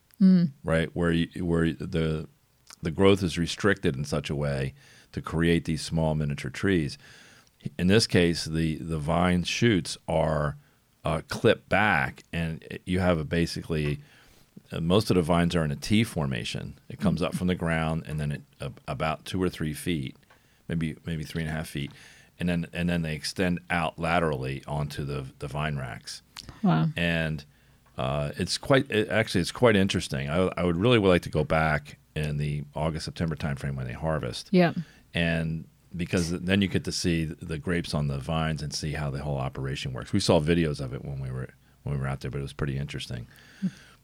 right? 0.64 0.90
Where 0.94 1.12
you, 1.12 1.28
where 1.44 1.72
the 1.72 2.28
the 2.82 2.90
growth 2.90 3.22
is 3.22 3.38
restricted 3.38 3.96
in 3.96 4.04
such 4.04 4.30
a 4.30 4.34
way 4.34 4.74
to 5.12 5.22
create 5.22 5.64
these 5.64 5.82
small 5.82 6.14
miniature 6.16 6.50
trees. 6.50 6.98
In 7.78 7.86
this 7.86 8.08
case, 8.08 8.44
the 8.46 8.78
the 8.78 8.98
vine 8.98 9.44
shoots 9.44 9.96
are 10.08 10.56
uh, 11.04 11.20
clipped 11.28 11.68
back, 11.68 12.24
and 12.32 12.64
you 12.84 12.98
have 12.98 13.18
a 13.18 13.24
basically 13.24 14.00
most 14.80 15.10
of 15.10 15.16
the 15.16 15.22
vines 15.22 15.54
are 15.54 15.64
in 15.64 15.70
a 15.70 15.76
T 15.76 16.04
formation. 16.04 16.78
It 16.88 16.98
comes 17.00 17.22
up 17.22 17.34
from 17.34 17.46
the 17.46 17.54
ground, 17.54 18.04
and 18.06 18.18
then 18.20 18.32
it 18.32 18.42
uh, 18.60 18.70
about 18.88 19.24
two 19.24 19.42
or 19.42 19.48
three 19.48 19.72
feet, 19.74 20.16
maybe 20.68 20.96
maybe 21.06 21.24
three 21.24 21.42
and 21.42 21.50
a 21.50 21.54
half 21.54 21.68
feet, 21.68 21.90
and 22.40 22.48
then 22.48 22.66
and 22.72 22.88
then 22.88 23.02
they 23.02 23.14
extend 23.14 23.60
out 23.70 23.98
laterally 23.98 24.62
onto 24.66 25.04
the 25.04 25.26
the 25.38 25.48
vine 25.48 25.76
racks 25.76 26.22
Wow. 26.62 26.88
and 26.96 27.44
uh, 27.98 28.30
it's 28.36 28.58
quite 28.58 28.90
it, 28.90 29.08
actually 29.08 29.40
it's 29.40 29.52
quite 29.52 29.76
interesting. 29.76 30.28
I, 30.28 30.48
I 30.56 30.64
would 30.64 30.76
really 30.76 30.98
would 30.98 31.08
like 31.08 31.22
to 31.22 31.30
go 31.30 31.44
back 31.44 31.98
in 32.14 32.36
the 32.38 32.64
August 32.74 33.04
September 33.04 33.36
timeframe 33.36 33.74
when 33.76 33.86
they 33.86 33.92
harvest, 33.92 34.48
Yeah. 34.52 34.72
and 35.14 35.64
because 35.96 36.30
then 36.30 36.60
you 36.60 36.68
get 36.68 36.84
to 36.84 36.92
see 36.92 37.24
the 37.24 37.56
grapes 37.58 37.94
on 37.94 38.08
the 38.08 38.18
vines 38.18 38.62
and 38.62 38.72
see 38.74 38.92
how 38.92 39.10
the 39.10 39.22
whole 39.22 39.38
operation 39.38 39.92
works. 39.94 40.12
We 40.12 40.20
saw 40.20 40.40
videos 40.40 40.78
of 40.80 40.92
it 40.92 41.04
when 41.04 41.20
we 41.20 41.30
were 41.30 41.48
when 41.84 41.94
we 41.94 42.00
were 42.00 42.06
out 42.08 42.20
there, 42.20 42.30
but 42.30 42.38
it 42.38 42.42
was 42.42 42.52
pretty 42.52 42.76
interesting. 42.76 43.26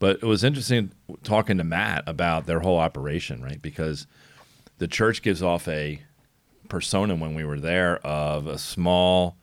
But 0.03 0.17
it 0.17 0.25
was 0.25 0.43
interesting 0.43 0.91
talking 1.23 1.59
to 1.59 1.63
Matt 1.63 2.03
about 2.07 2.45
their 2.45 2.59
whole 2.59 2.77
operation, 2.77 3.41
right? 3.41 3.61
Because 3.61 4.05
the 4.77 4.85
church 4.85 5.21
gives 5.21 5.41
off 5.41 5.65
a 5.69 6.01
persona 6.67 7.15
when 7.15 7.35
we 7.35 7.45
were 7.45 7.57
there 7.57 8.05
of 8.05 8.45
a 8.45 8.57
small 8.57 9.37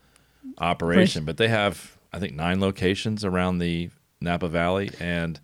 operation, 0.58 1.24
but 1.24 1.38
they 1.38 1.48
have 1.48 1.96
I 2.12 2.18
think 2.18 2.34
nine 2.34 2.60
locations 2.60 3.24
around 3.24 3.56
the 3.56 3.88
Napa 4.20 4.48
Valley, 4.48 4.90
and 5.00 5.40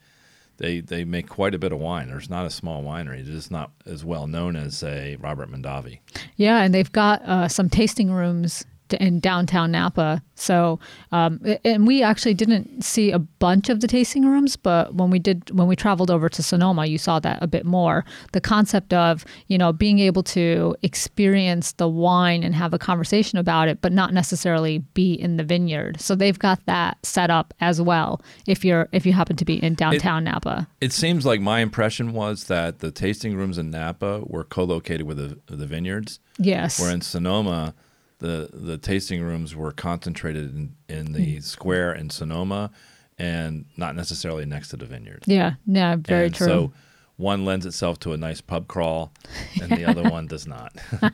they 0.59 0.81
they 0.81 1.07
make 1.07 1.31
quite 1.31 1.55
a 1.55 1.59
bit 1.59 1.73
of 1.73 1.79
wine. 1.79 2.09
There's 2.09 2.29
not 2.29 2.45
a 2.45 2.51
small 2.51 2.83
winery; 2.83 3.21
it's 3.21 3.31
just 3.31 3.51
not 3.51 3.71
as 3.87 4.05
well 4.05 4.27
known 4.27 4.55
as 4.55 4.77
say 4.77 5.17
Robert 5.19 5.51
Mondavi. 5.51 6.01
Yeah, 6.37 6.61
and 6.61 6.75
they've 6.75 6.93
got 6.93 7.23
uh, 7.23 7.49
some 7.49 7.71
tasting 7.71 8.11
rooms 8.11 8.67
in 8.95 9.21
downtown 9.21 9.73
Napa. 9.73 10.23
So, 10.35 10.79
um, 11.13 11.41
and 11.65 11.87
we 11.87 12.03
actually 12.03 12.35
didn't 12.35 12.85
see 12.85 13.11
a 13.11 13.19
bunch 13.19 13.69
of 13.69 13.81
the 13.81 13.87
tasting 13.87 14.27
rooms, 14.27 14.57
but 14.57 14.95
when 14.95 15.11
we 15.11 15.19
did, 15.19 15.51
when 15.51 15.67
we 15.67 15.77
traveled 15.77 16.11
over 16.11 16.29
to 16.29 16.43
Sonoma, 16.43 16.87
you 16.87 16.99
saw 16.99 17.19
that 17.21 17.43
a 17.43 17.47
bit 17.47 17.65
more. 17.65 18.05
The 18.33 18.41
concept 18.41 18.93
of 18.93 19.25
you 19.47 19.57
know 19.57 19.73
being 19.73 19.99
able 19.99 20.23
to 20.25 20.77
experience 20.83 21.73
the 21.73 21.89
wine 21.89 22.43
and 22.43 22.55
have 22.55 22.75
a 22.75 22.79
conversation 22.79 23.39
about 23.39 23.69
it, 23.69 23.81
but 23.81 23.93
not 23.93 24.13
necessarily 24.13 24.79
be 24.95 25.15
in 25.15 25.37
the 25.37 25.45
vineyard. 25.45 26.01
So 26.01 26.15
they've 26.15 26.39
got 26.39 26.65
that 26.67 26.99
set 27.05 27.31
up 27.31 27.55
as 27.61 27.81
well. 27.81 28.21
If 28.47 28.65
you're 28.65 28.89
if 28.93 29.07
you 29.07 29.13
happen 29.13 29.37
to 29.37 29.45
be 29.45 29.63
in 29.63 29.75
downtown 29.75 30.25
Napa, 30.25 30.69
It 30.81 30.93
seems 30.93 31.25
like 31.25 31.41
my 31.41 31.61
impression 31.61 32.13
was 32.13 32.45
that 32.45 32.81
the 32.81 32.91
tasting 32.91 33.37
rooms 33.37 33.59
in 33.59 33.71
Napa 33.71 34.23
were 34.27 34.45
co-located 34.45 35.03
with 35.03 35.17
the, 35.17 35.39
the 35.55 35.67
vineyards, 35.67 36.21
yes, 36.39 36.79
where 36.79 36.91
in 36.93 37.01
Sonoma, 37.01 37.75
the 38.19 38.49
the 38.53 38.79
tasting 38.79 39.23
rooms 39.23 39.55
were 39.55 39.73
concentrated 39.73 40.55
in, 40.55 40.77
in 40.89 41.13
the 41.13 41.41
square 41.41 41.93
in 41.93 42.11
Sonoma, 42.11 42.71
and 43.19 43.67
not 43.77 43.95
necessarily 43.95 44.47
next 44.47 44.69
to 44.69 44.77
the 44.77 44.87
vineyard. 44.87 45.25
yeah, 45.27 45.55
yeah, 45.67 45.97
very 45.97 46.27
and 46.27 46.35
true. 46.35 46.47
So 46.47 46.73
one 47.17 47.45
lends 47.45 47.67
itself 47.67 47.99
to 48.01 48.13
a 48.13 48.17
nice 48.17 48.41
pub 48.41 48.69
crawl, 48.69 49.13
and 49.63 49.71
the 49.71 49.85
other 49.85 50.03
one 50.09 50.27
does 50.27 50.47
not. 50.47 50.75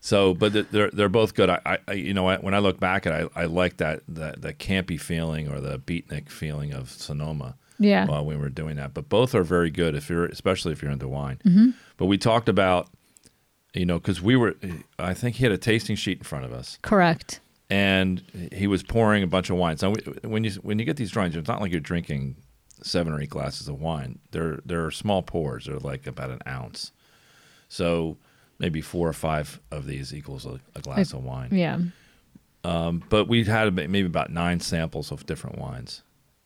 so, 0.00 0.34
but 0.34 0.70
they're 0.70 0.90
they're 0.90 1.08
both 1.08 1.34
good. 1.34 1.50
I, 1.50 1.78
I 1.86 1.92
you 1.92 2.14
know 2.14 2.28
I, 2.28 2.36
when 2.36 2.54
I 2.54 2.58
look 2.58 2.80
back 2.80 3.06
at 3.06 3.20
it, 3.20 3.32
I, 3.34 3.42
I 3.42 3.44
like 3.46 3.78
that 3.78 4.02
that 4.08 4.42
that 4.42 4.58
campy 4.58 5.00
feeling 5.00 5.48
or 5.48 5.60
the 5.60 5.78
beatnik 5.78 6.28
feeling 6.28 6.72
of 6.72 6.90
Sonoma. 6.90 7.56
Yeah. 7.78 8.06
While 8.06 8.26
we 8.26 8.36
were 8.36 8.50
doing 8.50 8.76
that, 8.76 8.94
but 8.94 9.08
both 9.08 9.34
are 9.34 9.42
very 9.42 9.70
good 9.70 9.96
if 9.96 10.08
you're 10.08 10.26
especially 10.26 10.70
if 10.70 10.82
you're 10.82 10.92
into 10.92 11.08
wine. 11.08 11.40
Mm-hmm. 11.44 11.70
But 11.96 12.06
we 12.06 12.16
talked 12.16 12.48
about, 12.48 12.88
you 13.74 13.86
know, 13.86 13.98
because 13.98 14.20
we 14.20 14.36
were, 14.36 14.54
I 14.98 15.14
think 15.14 15.36
he 15.36 15.44
had 15.44 15.52
a 15.52 15.58
tasting 15.58 15.96
sheet 15.96 16.18
in 16.18 16.24
front 16.24 16.44
of 16.44 16.52
us 16.52 16.78
Correct. 16.82 17.40
and 17.70 18.22
he 18.52 18.66
was 18.66 18.82
pouring 18.82 19.22
a 19.22 19.26
bunch 19.26 19.50
of 19.50 19.56
wines. 19.56 19.82
Now, 19.82 19.94
when 20.22 20.44
you 20.44 20.52
when 20.62 20.78
you 20.78 20.84
get 20.84 20.96
these 20.96 21.10
drawings, 21.10 21.36
it's 21.36 21.48
not 21.48 21.60
like 21.60 21.70
you're 21.70 21.80
drinking 21.80 22.36
seven 22.82 23.12
or 23.12 23.20
eight 23.20 23.30
glasses 23.30 23.68
of 23.68 23.80
wine. 23.80 24.18
They're 24.30 24.60
they're 24.64 24.90
small 24.90 25.22
pours. 25.22 25.66
They're 25.66 25.78
like 25.78 26.06
about 26.06 26.30
an 26.30 26.40
ounce. 26.46 26.92
So 27.68 28.18
maybe 28.58 28.80
four 28.80 29.08
or 29.08 29.12
five 29.14 29.60
of 29.70 29.86
these 29.86 30.14
equals 30.14 30.44
a, 30.46 30.60
a 30.74 30.80
glass 30.80 31.12
of 31.12 31.24
wine. 31.24 31.48
Yeah. 31.52 31.78
Um, 32.64 33.02
but 33.08 33.26
we 33.26 33.44
had 33.44 33.74
maybe 33.74 34.02
about 34.04 34.30
nine 34.30 34.60
samples 34.60 35.10
of 35.10 35.26
different 35.26 35.58
wines. 35.58 36.02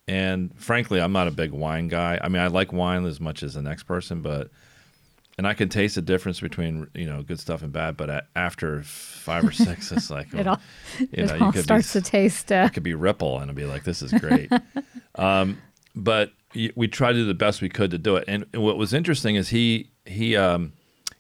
And 0.09 0.53
frankly, 0.57 1.01
I'm 1.01 1.13
not 1.13 1.29
a 1.29 1.33
big 1.33 1.51
wine 1.51 1.89
guy. 1.89 2.19
I 2.23 2.29
mean, 2.29 2.41
I 2.41 2.47
like 2.47 2.73
wine 2.73 3.05
as 3.05 3.21
much 3.21 3.43
as 3.43 3.55
the 3.55 3.63
next 3.63 3.83
person, 3.83 4.23
but 4.23 4.51
and 5.39 5.47
I 5.47 5.55
can 5.55 5.69
taste 5.69 5.97
the 5.97 6.03
difference 6.03 6.41
between 6.41 6.89
you 6.95 7.07
know 7.07 7.23
good 7.23 7.41
stuff 7.41 7.63
and 7.63 7.73
bad. 7.73 7.97
But 7.97 8.27
after 8.35 8.83
five 8.83 9.45
or 9.45 9.53
six, 9.53 9.93
it's 9.93 10.11
like 10.11 10.33
It 10.33 10.47
oh, 10.47 10.53
all, 10.53 10.61
you 10.99 11.09
it 11.13 11.27
know, 11.27 11.35
you 11.35 11.45
all 11.45 11.53
could 11.53 11.61
be 11.61 11.63
starts 11.63 11.93
to 11.93 12.01
taste. 12.01 12.51
Uh, 12.51 12.67
it 12.69 12.75
could 12.75 12.83
be 12.83 12.95
Ripple, 12.95 13.37
and 13.37 13.45
it'd 13.45 13.57
be 13.57 13.67
like, 13.67 13.85
"This 13.85 14.03
is 14.03 14.13
great." 14.13 14.51
um, 15.17 15.59
but 15.95 16.33
we 16.75 16.89
tried 16.89 17.13
to 17.13 17.19
do 17.19 17.27
the 17.27 17.35
best 17.35 17.61
we 17.61 17.69
could 17.69 17.91
to 17.91 17.99
do 17.99 18.17
it. 18.17 18.25
And 18.27 18.47
what 18.55 18.79
was 18.79 18.95
interesting 18.95 19.37
is 19.37 19.51
he 19.51 19.91
he 20.05 20.37
um, 20.37 20.73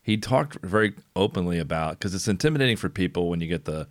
he 0.02 0.16
talked 0.16 0.58
very 0.62 0.94
openly 1.14 1.58
about 1.58 1.98
because 1.98 2.14
it's 2.14 2.28
intimidating 2.28 2.76
for 2.76 2.88
people 2.88 3.28
when 3.28 3.40
you 3.40 3.48
get 3.48 3.64
the 3.64 3.86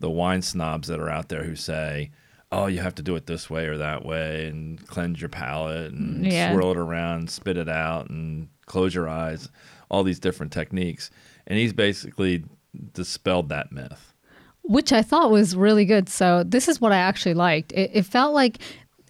the 0.00 0.10
wine 0.10 0.42
snobs 0.42 0.88
that 0.88 0.98
are 0.98 1.10
out 1.10 1.28
there 1.28 1.44
who 1.44 1.54
say, 1.54 2.10
"Oh, 2.52 2.66
you 2.66 2.80
have 2.80 2.94
to 2.96 3.02
do 3.02 3.14
it 3.16 3.26
this 3.26 3.48
way 3.48 3.66
or 3.66 3.76
that 3.78 4.04
way, 4.04 4.46
and 4.48 4.84
cleanse 4.86 5.20
your 5.20 5.28
palate, 5.28 5.92
and 5.92 6.24
Yeah. 6.26 6.52
swirl 6.52 6.72
it 6.72 6.76
around, 6.76 7.30
spit 7.30 7.56
it 7.56 7.68
out, 7.68 8.10
and 8.10 8.48
close 8.66 8.94
your 8.94 9.08
eyes." 9.08 9.48
All 9.90 10.02
these 10.04 10.18
different 10.20 10.52
techniques, 10.52 11.10
and 11.46 11.58
he's 11.58 11.72
basically 11.72 12.44
dispelled 12.94 13.48
that 13.50 13.72
myth. 13.72 14.12
which 14.62 14.92
I 14.92 15.02
thought 15.02 15.32
was 15.32 15.56
really 15.56 15.84
good. 15.84 16.08
So 16.08 16.44
this 16.44 16.68
is 16.68 16.80
what 16.80 16.92
I 16.92 16.98
actually 16.98 17.34
liked. 17.34 17.72
It, 17.72 17.90
it 17.92 18.02
felt 18.06 18.32
like 18.34 18.58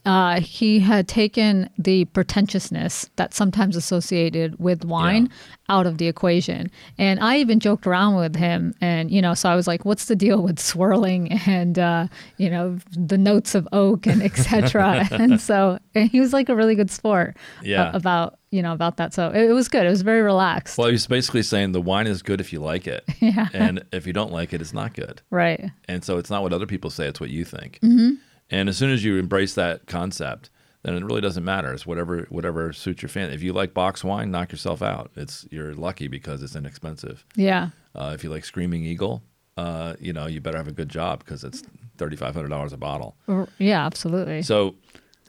uh, 0.07 0.41
he 0.41 0.81
had 0.81 1.07
taken 1.07 1.69
the 1.79 2.07
pretentiousness 2.07 3.11
that's 3.17 3.37
sometimes 3.37 3.77
associated 3.77 4.59
with 4.59 4.85
wine 4.85 5.29
out 5.69 5.87
of 5.87 5.99
the 5.99 6.07
equation. 6.09 6.71
And 6.99 7.21
I 7.21 7.37
even 7.39 7.61
joked 7.61 7.87
around 7.87 8.17
with 8.17 8.35
him, 8.35 8.75
and 8.81 9.11
you 9.11 9.21
know, 9.23 9.35
so 9.35 9.49
I 9.51 9.55
was 9.57 9.67
like, 9.67 9.85
"What's 9.85 10.07
the 10.07 10.17
deal 10.17 10.43
with 10.43 10.59
swirling 10.59 11.33
and 11.47 11.79
uh, 11.79 12.07
you 12.39 12.49
know 12.51 12.79
the 12.93 13.19
notes 13.19 13.55
of 13.55 13.69
oak 13.73 14.07
and 14.07 14.23
etc." 14.23 15.07
and 15.13 15.41
so 15.41 15.79
and 15.95 16.09
he 16.11 16.19
was 16.21 16.33
like 16.33 16.49
a 16.49 16.57
really 16.57 16.75
good 16.75 16.91
sport 16.91 17.37
uh, 17.59 17.63
Yeah. 17.65 17.91
about 17.95 18.39
you 18.51 18.63
know 18.63 18.73
about 18.73 18.97
that. 18.97 19.13
So 19.15 19.29
it, 19.31 19.51
it 19.51 19.53
was 19.53 19.69
good. 19.69 19.87
It 19.87 19.91
was 19.91 20.03
very 20.03 20.23
relaxed. 20.23 20.79
Well, 20.79 20.89
he's 20.89 21.07
basically 21.07 21.43
saying 21.43 21.73
the 21.73 21.81
wine 21.81 22.07
is 22.07 22.23
good 22.23 22.41
if 22.41 22.53
you 22.53 22.61
like 22.61 22.87
it, 22.87 23.05
Yeah. 23.21 23.49
and 23.53 23.85
if 23.93 24.07
you 24.07 24.13
don't 24.13 24.33
like 24.33 24.53
it, 24.53 24.61
it's 24.63 24.73
not 24.73 24.95
good. 24.95 25.21
right. 25.31 25.71
And 25.89 26.03
so 26.03 26.19
it's 26.19 26.31
not 26.31 26.43
what 26.43 26.53
other 26.53 26.67
people 26.67 26.89
say; 26.91 27.07
it's 27.07 27.21
what 27.21 27.31
you 27.31 27.45
think. 27.45 27.79
Mm-hmm. 27.83 28.15
And 28.51 28.69
as 28.69 28.77
soon 28.77 28.91
as 28.91 29.05
you 29.05 29.17
embrace 29.17 29.55
that 29.55 29.87
concept, 29.87 30.51
then 30.83 30.95
it 30.95 31.05
really 31.05 31.21
doesn't 31.21 31.45
matter. 31.45 31.73
It's 31.73 31.87
whatever 31.87 32.27
whatever 32.31 32.73
suits 32.73 33.03
your 33.03 33.09
fan. 33.09 33.31
If 33.31 33.43
you 33.43 33.53
like 33.53 33.75
box 33.75 34.03
wine, 34.03 34.31
knock 34.31 34.51
yourself 34.51 34.83
out. 34.83 35.11
It's 35.15 35.47
you're 35.51 35.75
lucky 35.75 36.09
because 36.09 36.43
it's 36.43 36.57
inexpensive. 36.57 37.25
Yeah. 37.37 37.71
Uh, 37.95 38.13
if 38.15 38.25
you 38.25 38.31
like 38.31 38.45
Screaming 38.45 38.85
Eagle, 38.85 39.23
uh, 39.57 39.95
you 40.01 40.13
know 40.13 40.27
you 40.27 40.41
better 40.41 40.57
have 40.57 40.69
a 40.69 40.73
good 40.73 40.89
job 40.89 41.21
because 41.25 41.45
it's 41.45 41.63
thirty 41.99 42.17
five 42.17 42.35
hundred 42.35 42.49
dollars 42.49 42.73
a 42.73 42.79
bottle. 42.79 43.17
Yeah. 43.59 43.85
Absolutely. 43.85 44.43
So 44.43 44.75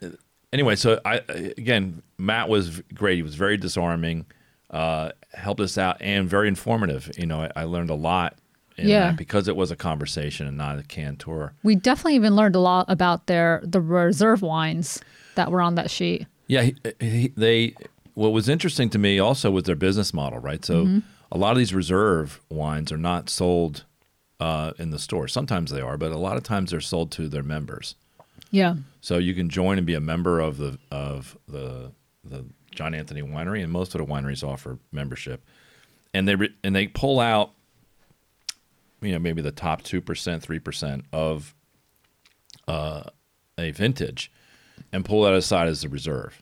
uh, 0.02 0.10
anyway, 0.54 0.76
so 0.76 1.00
I 1.06 1.22
again, 1.58 2.02
Matt 2.18 2.48
was 2.50 2.82
great. 2.94 3.18
He 3.18 3.24
was 3.24 3.36
very 3.36 3.58
disarming, 3.58 4.26
uh, 4.70 5.12
helped 5.34 5.60
us 5.60 5.78
out, 5.78 5.98
and 6.02 6.30
very 6.30 6.48
informative. 6.48 7.12
You 7.18 7.26
know, 7.26 7.42
I, 7.42 7.52
I 7.58 7.64
learned 7.66 7.90
a 7.90 7.96
lot. 7.96 8.38
Yeah. 8.88 9.12
because 9.12 9.48
it 9.48 9.56
was 9.56 9.72
a 9.72 9.76
conversation 9.76 10.48
and 10.48 10.58
not 10.58 10.80
a 10.80 10.84
canned 10.84 11.20
tour. 11.20 11.54
we 11.64 11.76
definitely 11.76 12.16
even 12.16 12.36
learned 12.36 12.56
a 12.56 12.60
lot 12.60 12.86
about 12.88 13.28
their 13.28 13.62
the 13.64 13.82
reserve 13.82 14.42
wines 14.42 15.02
that 15.36 15.52
were 15.52 15.62
on 15.62 15.76
that 15.76 15.90
sheet. 15.90 16.28
Yeah, 16.48 16.64
he, 16.64 16.76
he, 17.00 17.28
they. 17.38 17.76
What 18.14 18.34
was 18.34 18.50
interesting 18.50 18.90
to 18.90 19.00
me 19.00 19.20
also 19.20 19.50
was 19.52 19.64
their 19.64 19.76
business 19.76 20.14
model, 20.14 20.40
right? 20.40 20.64
So 20.66 21.02
a 21.32 21.38
lot 21.38 21.52
of 21.54 21.58
these 21.58 21.74
reserve 21.74 22.42
wines 22.50 22.92
are 22.92 22.98
not 22.98 23.30
sold 23.30 23.86
uh, 24.42 24.74
in 24.78 24.90
the 24.92 25.00
store. 25.00 25.30
Sometimes 25.30 25.72
they 25.72 25.80
are, 25.80 25.98
but 25.98 26.12
a 26.12 26.18
lot 26.18 26.36
of 26.36 26.44
times 26.44 26.72
they're 26.72 26.82
sold 26.82 27.12
to 27.14 27.30
their 27.30 27.44
members. 27.44 27.96
Yeah. 28.52 28.76
So 29.00 29.18
you 29.18 29.34
can 29.34 29.50
join 29.50 29.78
and 29.78 29.88
be 29.88 29.94
a 29.94 30.02
member 30.02 30.42
of 30.42 30.58
the 30.58 30.78
of 30.92 31.38
the 31.48 31.94
the 32.24 32.46
John 32.76 32.94
Anthony 32.94 33.22
Winery, 33.22 33.64
and 33.64 33.72
most 33.72 33.96
of 33.96 34.06
the 34.06 34.12
wineries 34.12 34.44
offer 34.46 34.78
membership, 34.92 35.46
and 36.14 36.28
they 36.28 36.36
re, 36.36 36.50
and 36.64 36.76
they 36.76 36.88
pull 36.88 37.20
out, 37.22 37.52
you 39.02 39.12
know, 39.12 39.20
maybe 39.20 39.42
the 39.42 39.52
top 39.52 39.82
two 39.84 40.02
percent, 40.02 40.42
three 40.44 40.60
percent 40.60 41.06
of 41.12 41.56
uh, 42.68 43.04
a 43.58 43.72
vintage, 43.72 44.32
and 44.92 45.06
pull 45.06 45.24
that 45.24 45.34
aside 45.34 45.68
as 45.68 45.84
a 45.84 45.90
reserve. 45.90 46.42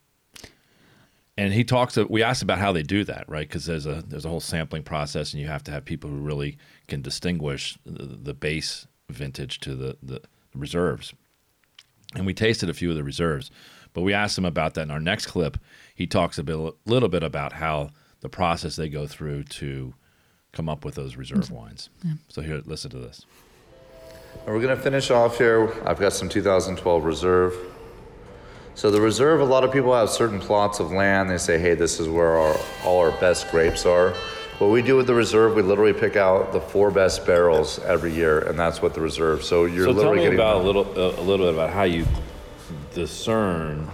And 1.37 1.53
he 1.53 1.63
talks. 1.63 1.97
We 1.97 2.21
asked 2.21 2.41
about 2.41 2.59
how 2.59 2.71
they 2.71 2.83
do 2.83 3.03
that, 3.05 3.25
right? 3.29 3.47
Because 3.47 3.65
there's 3.65 3.85
a 3.85 4.03
there's 4.05 4.25
a 4.25 4.29
whole 4.29 4.39
sampling 4.41 4.83
process, 4.83 5.33
and 5.33 5.41
you 5.41 5.47
have 5.47 5.63
to 5.63 5.71
have 5.71 5.85
people 5.85 6.09
who 6.09 6.17
really 6.17 6.57
can 6.87 7.01
distinguish 7.01 7.77
the, 7.85 8.05
the 8.05 8.33
base 8.33 8.87
vintage 9.09 9.59
to 9.61 9.75
the, 9.75 9.97
the 10.03 10.21
reserves 10.53 11.13
and 12.15 12.25
we 12.25 12.33
tasted 12.33 12.69
a 12.69 12.73
few 12.73 12.89
of 12.89 12.95
the 12.95 13.03
reserves. 13.03 13.51
But 13.93 14.01
we 14.01 14.13
asked 14.13 14.37
him 14.37 14.45
about 14.45 14.75
that 14.75 14.83
in 14.83 14.91
our 14.91 14.99
next 14.99 15.27
clip. 15.27 15.57
He 15.95 16.07
talks 16.07 16.37
a 16.37 16.43
bit, 16.43 16.57
little 16.85 17.09
bit 17.09 17.23
about 17.23 17.53
how 17.53 17.89
the 18.21 18.29
process 18.29 18.75
they 18.75 18.89
go 18.89 19.07
through 19.07 19.43
to 19.45 19.93
come 20.51 20.69
up 20.69 20.83
with 20.85 20.95
those 20.95 21.15
reserve 21.15 21.51
wines. 21.51 21.89
So 22.27 22.41
here, 22.41 22.61
listen 22.65 22.91
to 22.91 22.97
this. 22.97 23.25
And 24.45 24.55
we're 24.55 24.61
going 24.61 24.75
to 24.75 24.81
finish 24.81 25.11
off 25.11 25.37
here. 25.37 25.71
I've 25.85 25.99
got 25.99 26.13
some 26.13 26.29
2012 26.29 27.03
reserve. 27.03 27.55
So 28.75 28.89
the 28.91 29.01
reserve, 29.01 29.41
a 29.41 29.45
lot 29.45 29.63
of 29.63 29.71
people 29.71 29.93
have 29.93 30.09
certain 30.09 30.39
plots 30.39 30.79
of 30.79 30.91
land. 30.91 31.29
They 31.29 31.37
say, 31.37 31.59
hey, 31.59 31.73
this 31.73 31.99
is 31.99 32.07
where 32.07 32.37
our, 32.37 32.55
all 32.85 32.99
our 32.99 33.11
best 33.19 33.51
grapes 33.51 33.85
are. 33.85 34.11
What 34.59 34.71
we 34.71 34.81
do 34.81 34.95
with 34.97 35.07
the 35.07 35.13
reserve, 35.13 35.55
we 35.55 35.61
literally 35.61 35.93
pick 35.93 36.15
out 36.15 36.51
the 36.51 36.59
four 36.59 36.91
best 36.91 37.25
barrels 37.25 37.79
every 37.79 38.13
year, 38.13 38.39
and 38.39 38.59
that's 38.59 38.81
what 38.81 38.93
the 38.93 39.01
reserve. 39.01 39.43
So 39.43 39.65
you're 39.65 39.85
so 39.85 39.93
tell 39.93 39.95
literally 39.95 40.17
me 40.17 40.23
getting 40.23 40.39
about 40.39 40.57
a 40.57 40.63
little, 40.63 40.85
uh, 40.85 41.19
a 41.19 41.23
little 41.23 41.45
bit 41.45 41.53
about 41.53 41.69
how 41.69 41.83
you 41.83 42.05
discern 42.93 43.89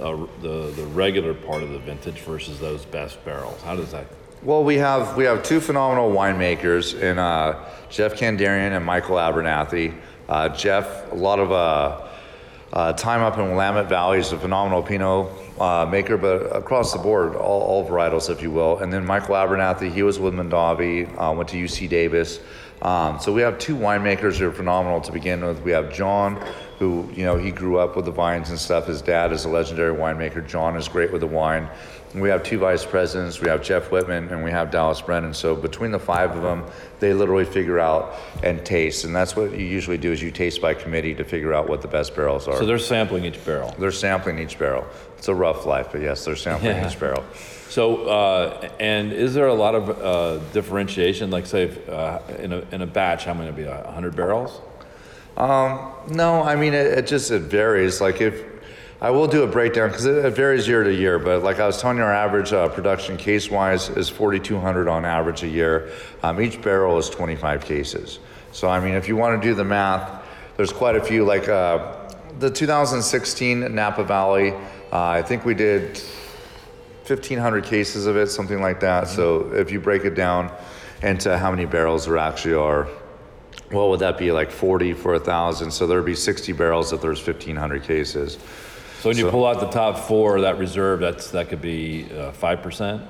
uh, 0.00 0.16
the 0.40 0.72
the 0.74 0.86
regular 0.94 1.34
part 1.34 1.62
of 1.62 1.70
the 1.70 1.78
vintage 1.78 2.20
versus 2.20 2.58
those 2.58 2.84
best 2.86 3.22
barrels. 3.24 3.60
How 3.62 3.76
does 3.76 3.92
that? 3.92 4.06
Well, 4.44 4.64
we 4.64 4.74
have 4.78 5.16
we 5.16 5.22
have 5.22 5.44
two 5.44 5.60
phenomenal 5.60 6.10
winemakers 6.10 7.00
in 7.00 7.16
uh, 7.16 7.64
Jeff 7.88 8.14
Kandarian 8.14 8.76
and 8.76 8.84
Michael 8.84 9.14
Abernathy. 9.14 9.94
Uh, 10.28 10.48
Jeff, 10.48 11.12
a 11.12 11.14
lot 11.14 11.38
of 11.38 11.52
uh, 11.52 12.08
uh, 12.72 12.92
time 12.94 13.20
up 13.20 13.38
in 13.38 13.44
Willamette 13.44 13.88
Valley. 13.88 14.16
He's 14.16 14.32
a 14.32 14.38
phenomenal 14.40 14.82
Pinot 14.82 15.28
uh, 15.60 15.86
maker, 15.88 16.16
but 16.16 16.56
across 16.56 16.92
the 16.92 16.98
board, 16.98 17.36
all, 17.36 17.62
all 17.62 17.88
varietals, 17.88 18.30
if 18.30 18.42
you 18.42 18.50
will. 18.50 18.78
And 18.78 18.92
then 18.92 19.06
Michael 19.06 19.36
Abernathy, 19.36 19.92
he 19.92 20.02
was 20.02 20.18
with 20.18 20.34
Mondavi, 20.34 21.06
uh, 21.16 21.32
went 21.34 21.48
to 21.50 21.56
UC 21.56 21.88
Davis. 21.88 22.40
Um, 22.82 23.20
so 23.20 23.32
we 23.32 23.42
have 23.42 23.60
two 23.60 23.76
winemakers 23.76 24.38
who 24.38 24.48
are 24.48 24.52
phenomenal 24.52 25.00
to 25.02 25.12
begin 25.12 25.44
with. 25.44 25.62
We 25.62 25.70
have 25.70 25.92
John, 25.92 26.44
who 26.80 27.08
you 27.14 27.24
know 27.24 27.36
he 27.36 27.52
grew 27.52 27.78
up 27.78 27.94
with 27.94 28.06
the 28.06 28.10
vines 28.10 28.50
and 28.50 28.58
stuff. 28.58 28.88
His 28.88 29.02
dad 29.02 29.30
is 29.30 29.44
a 29.44 29.48
legendary 29.48 29.94
winemaker. 29.94 30.44
John 30.44 30.76
is 30.76 30.88
great 30.88 31.12
with 31.12 31.20
the 31.20 31.28
wine. 31.28 31.68
We 32.14 32.28
have 32.28 32.42
two 32.42 32.58
vice 32.58 32.84
presidents. 32.84 33.40
We 33.40 33.48
have 33.48 33.62
Jeff 33.62 33.90
Whitman 33.90 34.28
and 34.28 34.44
we 34.44 34.50
have 34.50 34.70
Dallas 34.70 35.00
Brennan. 35.00 35.32
So 35.32 35.56
between 35.56 35.92
the 35.92 35.98
five 35.98 36.36
of 36.36 36.42
them, 36.42 36.64
they 37.00 37.14
literally 37.14 37.46
figure 37.46 37.80
out 37.80 38.14
and 38.42 38.64
taste. 38.66 39.04
And 39.04 39.16
that's 39.16 39.34
what 39.34 39.52
you 39.52 39.64
usually 39.64 39.96
do: 39.96 40.12
is 40.12 40.20
you 40.20 40.30
taste 40.30 40.60
by 40.60 40.74
committee 40.74 41.14
to 41.14 41.24
figure 41.24 41.54
out 41.54 41.68
what 41.68 41.80
the 41.80 41.88
best 41.88 42.14
barrels 42.14 42.46
are. 42.48 42.58
So 42.58 42.66
they're 42.66 42.78
sampling 42.78 43.24
each 43.24 43.42
barrel. 43.44 43.74
They're 43.78 43.90
sampling 43.92 44.38
each 44.38 44.58
barrel. 44.58 44.86
It's 45.16 45.28
a 45.28 45.34
rough 45.34 45.64
life, 45.64 45.88
but 45.92 46.02
yes, 46.02 46.24
they're 46.24 46.36
sampling 46.36 46.76
Yeah. 46.76 46.88
each 46.90 47.00
barrel. 47.00 47.24
So, 47.70 48.04
uh, 48.06 48.68
and 48.78 49.12
is 49.12 49.32
there 49.32 49.46
a 49.46 49.54
lot 49.54 49.74
of 49.74 49.88
uh, 49.88 50.38
differentiation? 50.52 51.30
Like, 51.30 51.46
say, 51.46 51.62
if, 51.62 51.88
uh, 51.88 52.18
in 52.38 52.52
a 52.52 52.58
in 52.72 52.82
a 52.82 52.86
batch, 52.86 53.24
how 53.24 53.32
many 53.32 53.46
would 53.46 53.56
be 53.56 53.66
uh, 53.66 53.90
hundred 53.90 54.14
barrels? 54.14 54.60
No, 55.38 56.42
I 56.44 56.56
mean 56.56 56.74
it, 56.74 56.86
it 56.98 57.06
just 57.06 57.30
it 57.30 57.42
varies. 57.42 58.00
Like 58.00 58.20
if 58.20 58.42
I 59.02 59.10
will 59.10 59.26
do 59.26 59.42
a 59.42 59.48
breakdown 59.48 59.88
because 59.88 60.04
it, 60.04 60.32
varies 60.32 60.68
year 60.68 60.84
to 60.84 60.94
year. 60.94 61.18
But 61.18 61.42
like 61.42 61.58
I 61.58 61.66
was 61.66 61.80
telling 61.80 61.96
you, 61.96 62.04
our 62.04 62.14
average 62.14 62.52
uh, 62.52 62.68
production 62.68 63.16
case 63.16 63.50
wise 63.50 63.88
is 63.88 64.08
4,200 64.08 64.86
on 64.86 65.04
average 65.04 65.42
a 65.42 65.48
year. 65.48 65.90
Um, 66.22 66.40
each 66.40 66.62
barrel 66.62 66.96
is 66.98 67.10
25 67.10 67.64
cases. 67.64 68.20
So 68.52 68.68
I 68.68 68.78
mean, 68.78 68.94
if 68.94 69.08
you 69.08 69.16
want 69.16 69.42
to 69.42 69.48
do 69.48 69.54
the 69.56 69.64
math, 69.64 70.24
there's 70.56 70.72
quite 70.72 70.94
a 70.94 71.02
few. 71.02 71.24
Like 71.24 71.48
uh, 71.48 72.12
the 72.38 72.48
2016 72.48 73.74
Napa 73.74 74.04
Valley, 74.04 74.52
uh, 74.52 74.60
I 74.92 75.22
think 75.22 75.44
we 75.44 75.54
did 75.54 76.00
1,500 77.04 77.64
cases 77.64 78.06
of 78.06 78.16
it, 78.16 78.28
something 78.28 78.60
like 78.60 78.78
that. 78.78 79.08
So 79.08 79.52
if 79.52 79.72
you 79.72 79.80
break 79.80 80.04
it 80.04 80.14
down 80.14 80.52
into 81.02 81.36
how 81.36 81.50
many 81.50 81.64
barrels 81.64 82.06
there 82.06 82.18
actually 82.18 82.54
are, 82.54 82.86
what 83.72 83.88
would 83.88 83.98
that 83.98 84.16
be 84.16 84.30
like 84.30 84.52
40 84.52 84.92
for 84.92 85.14
a 85.14 85.18
thousand? 85.18 85.72
So 85.72 85.88
there'd 85.88 86.04
be 86.04 86.14
60 86.14 86.52
barrels 86.52 86.92
if 86.92 87.00
there's 87.00 87.26
1,500 87.26 87.82
cases. 87.82 88.38
So 89.02 89.08
when 89.08 89.18
you 89.18 89.28
pull 89.30 89.44
out 89.44 89.58
the 89.58 89.66
top 89.66 89.98
four 89.98 90.36
of 90.36 90.42
that 90.42 90.58
reserve, 90.58 91.00
that's 91.00 91.32
that 91.32 91.48
could 91.48 91.60
be 91.60 92.06
uh, 92.16 92.30
five 92.30 92.62
percent, 92.62 93.02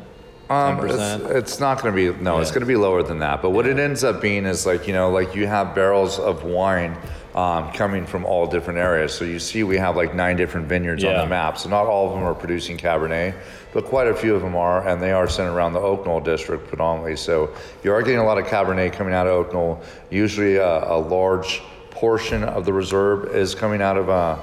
Um, 0.48 0.88
it's, 0.88 0.96
it's 1.30 1.60
not 1.60 1.82
going 1.82 1.94
to 1.94 2.14
be 2.14 2.22
no, 2.22 2.40
it's 2.40 2.50
going 2.50 2.62
to 2.62 2.66
be 2.66 2.76
lower 2.76 3.02
than 3.02 3.18
that. 3.18 3.42
But 3.42 3.50
what 3.50 3.66
it 3.66 3.78
ends 3.78 4.02
up 4.02 4.22
being 4.22 4.46
is 4.46 4.64
like 4.64 4.86
you 4.86 4.94
know, 4.94 5.10
like 5.10 5.34
you 5.34 5.46
have 5.46 5.74
barrels 5.74 6.18
of 6.18 6.44
wine 6.44 6.96
um, 7.34 7.70
coming 7.72 8.06
from 8.06 8.24
all 8.24 8.46
different 8.46 8.78
areas. 8.78 9.12
So 9.12 9.26
you 9.26 9.38
see, 9.38 9.64
we 9.64 9.76
have 9.76 9.94
like 9.94 10.14
nine 10.14 10.36
different 10.36 10.66
vineyards 10.66 11.04
on 11.04 11.12
the 11.12 11.26
map. 11.26 11.58
So 11.58 11.68
not 11.68 11.84
all 11.84 12.06
of 12.08 12.14
them 12.14 12.22
are 12.22 12.34
producing 12.34 12.78
Cabernet, 12.78 13.34
but 13.74 13.84
quite 13.84 14.06
a 14.06 14.14
few 14.14 14.34
of 14.34 14.40
them 14.40 14.56
are, 14.56 14.88
and 14.88 14.98
they 15.00 15.12
are 15.12 15.28
centered 15.28 15.52
around 15.54 15.74
the 15.74 15.80
Oak 15.80 16.06
Knoll 16.06 16.20
district 16.20 16.68
predominantly. 16.68 17.16
So 17.16 17.54
you 17.84 17.92
are 17.92 18.00
getting 18.00 18.20
a 18.20 18.24
lot 18.24 18.38
of 18.38 18.46
Cabernet 18.46 18.94
coming 18.94 19.12
out 19.12 19.26
of 19.26 19.34
Oak 19.34 19.52
Knoll. 19.52 19.82
Usually, 20.08 20.56
a, 20.56 20.90
a 20.90 20.96
large 20.98 21.60
portion 21.90 22.44
of 22.44 22.64
the 22.64 22.72
reserve 22.72 23.36
is 23.36 23.54
coming 23.54 23.82
out 23.82 23.98
of 23.98 24.08
uh, 24.08 24.38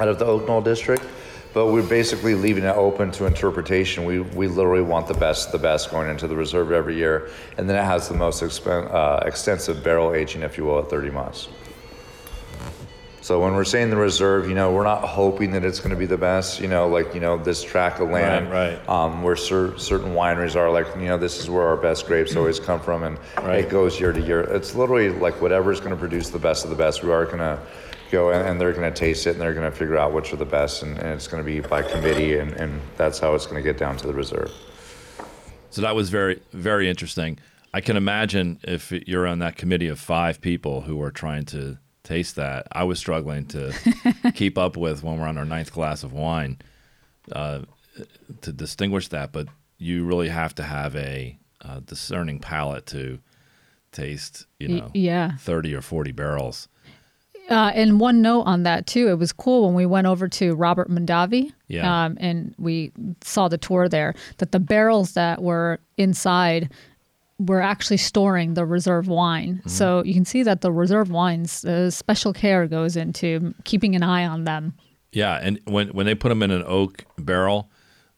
out 0.00 0.08
of 0.08 0.18
the 0.18 0.24
Oak 0.24 0.46
Knoll 0.48 0.62
district. 0.62 1.04
But 1.52 1.66
we're 1.66 1.82
basically 1.86 2.36
leaving 2.36 2.62
it 2.62 2.76
open 2.76 3.10
to 3.12 3.26
interpretation. 3.26 4.04
We, 4.04 4.20
we 4.20 4.46
literally 4.46 4.82
want 4.82 5.08
the 5.08 5.14
best 5.14 5.46
of 5.46 5.52
the 5.52 5.58
best 5.58 5.90
going 5.90 6.08
into 6.08 6.28
the 6.28 6.36
reserve 6.36 6.70
every 6.70 6.96
year. 6.96 7.28
And 7.58 7.68
then 7.68 7.76
it 7.76 7.84
has 7.84 8.08
the 8.08 8.14
most 8.14 8.40
expen- 8.42 8.88
uh, 8.94 9.24
extensive 9.26 9.82
barrel 9.82 10.14
aging, 10.14 10.42
if 10.42 10.56
you 10.56 10.64
will, 10.64 10.78
at 10.78 10.88
30 10.88 11.10
months. 11.10 11.48
So 13.20 13.40
when 13.40 13.54
we're 13.54 13.64
saying 13.64 13.90
the 13.90 13.96
reserve, 13.96 14.48
you 14.48 14.54
know, 14.54 14.72
we're 14.72 14.84
not 14.84 15.02
hoping 15.02 15.50
that 15.52 15.64
it's 15.64 15.78
going 15.80 15.90
to 15.90 15.96
be 15.96 16.06
the 16.06 16.16
best. 16.16 16.60
You 16.60 16.68
know, 16.68 16.88
like 16.88 17.14
you 17.14 17.20
know, 17.20 17.36
this 17.36 17.62
tract 17.62 18.00
of 18.00 18.08
land, 18.10 18.50
Right, 18.50 18.78
right. 18.78 18.88
Um, 18.88 19.22
where 19.22 19.36
cer- 19.36 19.76
certain 19.76 20.14
wineries 20.14 20.56
are 20.56 20.70
like, 20.70 20.86
you 20.96 21.06
know, 21.06 21.18
this 21.18 21.38
is 21.38 21.50
where 21.50 21.64
our 21.64 21.76
best 21.76 22.06
grapes 22.06 22.34
always 22.34 22.58
come 22.58 22.80
from, 22.80 23.02
and 23.02 23.18
Right. 23.36 23.58
it 23.64 23.68
goes 23.68 24.00
year 24.00 24.12
to 24.12 24.20
year. 24.20 24.40
It's 24.40 24.74
literally 24.74 25.10
like 25.10 25.38
whatever 25.42 25.70
is 25.70 25.80
going 25.80 25.90
to 25.90 25.96
produce 25.96 26.30
the 26.30 26.38
best 26.38 26.64
of 26.64 26.70
the 26.70 26.76
best. 26.76 27.02
We 27.04 27.12
are 27.12 27.26
going 27.26 27.38
to 27.38 27.58
go 28.10 28.30
and, 28.30 28.46
and 28.48 28.60
they're 28.60 28.72
going 28.72 28.92
to 28.92 28.98
taste 28.98 29.26
it, 29.26 29.30
and 29.32 29.40
they're 29.40 29.54
going 29.54 29.70
to 29.70 29.76
figure 29.76 29.96
out 29.96 30.12
which 30.12 30.32
are 30.32 30.36
the 30.36 30.44
best, 30.44 30.82
and, 30.82 30.98
and 30.98 31.08
it's 31.08 31.26
going 31.28 31.42
to 31.42 31.46
be 31.46 31.60
by 31.60 31.82
committee, 31.82 32.38
and, 32.38 32.52
and 32.52 32.80
that's 32.96 33.18
how 33.18 33.34
it's 33.34 33.46
going 33.46 33.56
to 33.56 33.62
get 33.62 33.78
down 33.78 33.96
to 33.98 34.06
the 34.06 34.14
reserve. 34.14 34.52
So 35.70 35.82
that 35.82 35.94
was 35.94 36.10
very 36.10 36.40
very 36.52 36.88
interesting. 36.88 37.38
I 37.72 37.80
can 37.80 37.96
imagine 37.96 38.58
if 38.64 38.90
you're 38.90 39.26
on 39.28 39.38
that 39.38 39.56
committee 39.56 39.86
of 39.88 40.00
five 40.00 40.40
people 40.40 40.80
who 40.82 41.00
are 41.02 41.12
trying 41.12 41.44
to 41.46 41.78
taste 42.02 42.34
that. 42.34 42.66
I 42.72 42.82
was 42.82 42.98
struggling 42.98 43.46
to 43.48 43.72
keep 44.34 44.58
up 44.58 44.76
with 44.76 45.04
when 45.04 45.20
we're 45.20 45.28
on 45.28 45.38
our 45.38 45.44
ninth 45.44 45.72
glass 45.72 46.02
of 46.02 46.12
wine 46.12 46.58
uh, 47.30 47.60
to 48.40 48.52
distinguish 48.52 49.06
that. 49.08 49.30
But 49.30 49.46
you 49.78 50.04
really 50.04 50.28
have 50.28 50.52
to 50.56 50.64
have 50.64 50.96
a 50.96 51.38
uh, 51.64 51.78
discerning 51.86 52.40
palate 52.40 52.86
to 52.86 53.20
taste, 53.92 54.46
you 54.58 54.68
Y- 54.68 54.74
know, 54.80 54.90
yeah. 54.92 55.36
thirty 55.36 55.72
or 55.72 55.82
forty 55.82 56.10
barrels. 56.10 56.66
Uh, 57.50 57.72
and 57.74 57.98
one 57.98 58.22
note 58.22 58.42
on 58.42 58.62
that 58.62 58.86
too, 58.86 59.08
it 59.08 59.18
was 59.18 59.32
cool 59.32 59.66
when 59.66 59.74
we 59.74 59.84
went 59.84 60.06
over 60.06 60.28
to 60.28 60.54
Robert 60.54 60.88
Mondavi, 60.88 61.52
Yeah. 61.68 62.04
um, 62.04 62.16
and 62.20 62.54
we 62.58 62.92
saw 63.22 63.48
the 63.48 63.58
tour 63.58 63.88
there. 63.88 64.14
That 64.38 64.52
the 64.52 64.60
barrels 64.60 65.14
that 65.14 65.42
were 65.42 65.80
inside 65.96 66.70
were 67.40 67.60
actually 67.60 67.96
storing 67.96 68.54
the 68.54 68.64
reserve 68.66 69.08
wine. 69.08 69.56
Mm-hmm. 69.56 69.68
So 69.68 70.04
you 70.04 70.14
can 70.14 70.24
see 70.24 70.42
that 70.44 70.60
the 70.60 70.70
reserve 70.70 71.10
wines, 71.10 71.64
uh, 71.64 71.90
special 71.90 72.32
care 72.32 72.66
goes 72.68 72.96
into 72.96 73.52
keeping 73.64 73.96
an 73.96 74.02
eye 74.02 74.26
on 74.26 74.44
them. 74.44 74.74
Yeah, 75.12 75.40
and 75.42 75.58
when 75.64 75.88
when 75.88 76.06
they 76.06 76.14
put 76.14 76.28
them 76.28 76.42
in 76.44 76.52
an 76.52 76.62
oak 76.66 77.04
barrel, 77.18 77.68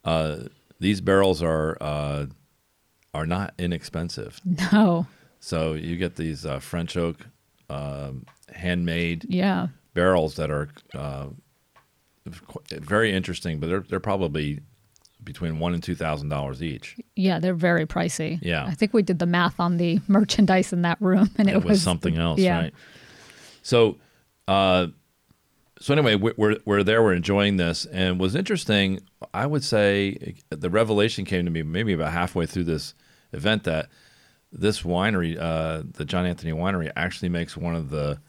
uh, 0.04 0.40
these 0.78 1.00
barrels 1.00 1.42
are 1.42 1.78
uh, 1.80 2.26
are 3.14 3.26
not 3.26 3.54
inexpensive. 3.58 4.40
No, 4.72 5.06
So 5.40 5.72
you 5.72 5.96
get 5.96 6.16
these 6.16 6.44
uh, 6.44 6.58
French 6.58 6.96
oak 6.98 7.26
um, 7.70 8.26
handmade 8.54 9.26
yeah, 9.28 9.68
barrels 9.94 10.36
that 10.36 10.50
are 10.50 10.68
uh, 10.94 11.26
very 12.70 13.12
interesting, 13.12 13.58
but 13.58 13.68
they're 13.68 13.80
they're 13.80 14.00
probably 14.00 14.60
between 15.24 15.58
one 15.58 15.74
and 15.74 15.82
two 15.82 15.94
thousand 15.94 16.28
dollars 16.28 16.62
each. 16.62 16.96
yeah, 17.16 17.38
they're 17.38 17.54
very 17.54 17.86
pricey. 17.86 18.38
Yeah. 18.42 18.64
I 18.64 18.74
think 18.74 18.92
we 18.92 19.02
did 19.02 19.18
the 19.18 19.26
math 19.26 19.60
on 19.60 19.76
the 19.76 20.00
merchandise 20.08 20.72
in 20.72 20.82
that 20.82 21.00
room, 21.00 21.30
and 21.36 21.48
it, 21.48 21.56
It 21.56 21.64
was 21.64 21.82
something 21.82 22.16
else, 22.16 22.40
yeah. 22.40 22.58
right? 22.58 22.74
So, 23.62 23.98
uh, 24.48 24.88
so 25.78 25.94
anyway, 25.94 26.14
we- 26.16 26.32
we're 26.36 26.56
we're 26.64 26.82
there. 26.82 27.02
We're 27.02 27.14
enjoying 27.14 27.56
this, 27.56 27.86
and 27.86 28.18
was 28.20 28.34
interesting. 28.34 29.00
I 29.34 29.46
would 29.46 29.64
say 29.64 30.34
the 30.50 30.70
revelation 30.70 31.24
came 31.24 31.44
to 31.44 31.50
me 31.50 31.62
maybe 31.62 31.92
about 31.92 32.12
halfway 32.12 32.46
through 32.46 32.64
this 32.64 32.94
event 33.32 33.64
that 33.64 33.88
this 34.52 34.82
winery, 34.82 35.36
uh, 35.40 35.82
the 35.92 36.04
John 36.04 36.26
Anthony 36.26 36.52
Winery, 36.52 36.90
actually 36.94 37.30
makes 37.30 37.56
one 37.56 37.74
of 37.74 37.90
the 37.90 38.20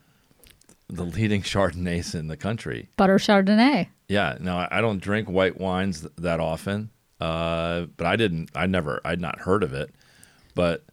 the 0.89 1.03
leading 1.03 1.41
Chardonnays 1.53 2.15
in 2.15 2.27
the 2.27 2.37
country. 2.37 2.89
Butter 2.97 3.17
Chardonnay. 3.17 3.87
Yeah. 4.07 4.37
No, 4.39 4.67
I- 4.69 4.81
don't 4.81 5.01
drink 5.01 5.29
white 5.29 5.59
wines 5.59 6.01
th- 6.01 6.13
that 6.17 6.39
often, 6.39 6.89
uh, 7.19 7.85
but 7.97 8.05
I 8.07 8.15
didn't. 8.15 8.51
I 8.55 8.65
never. 8.67 9.01
I'd 9.05 9.21
not 9.21 9.39
heard 9.39 9.63
of 9.63 9.73
it, 9.73 9.89
but 10.55 10.83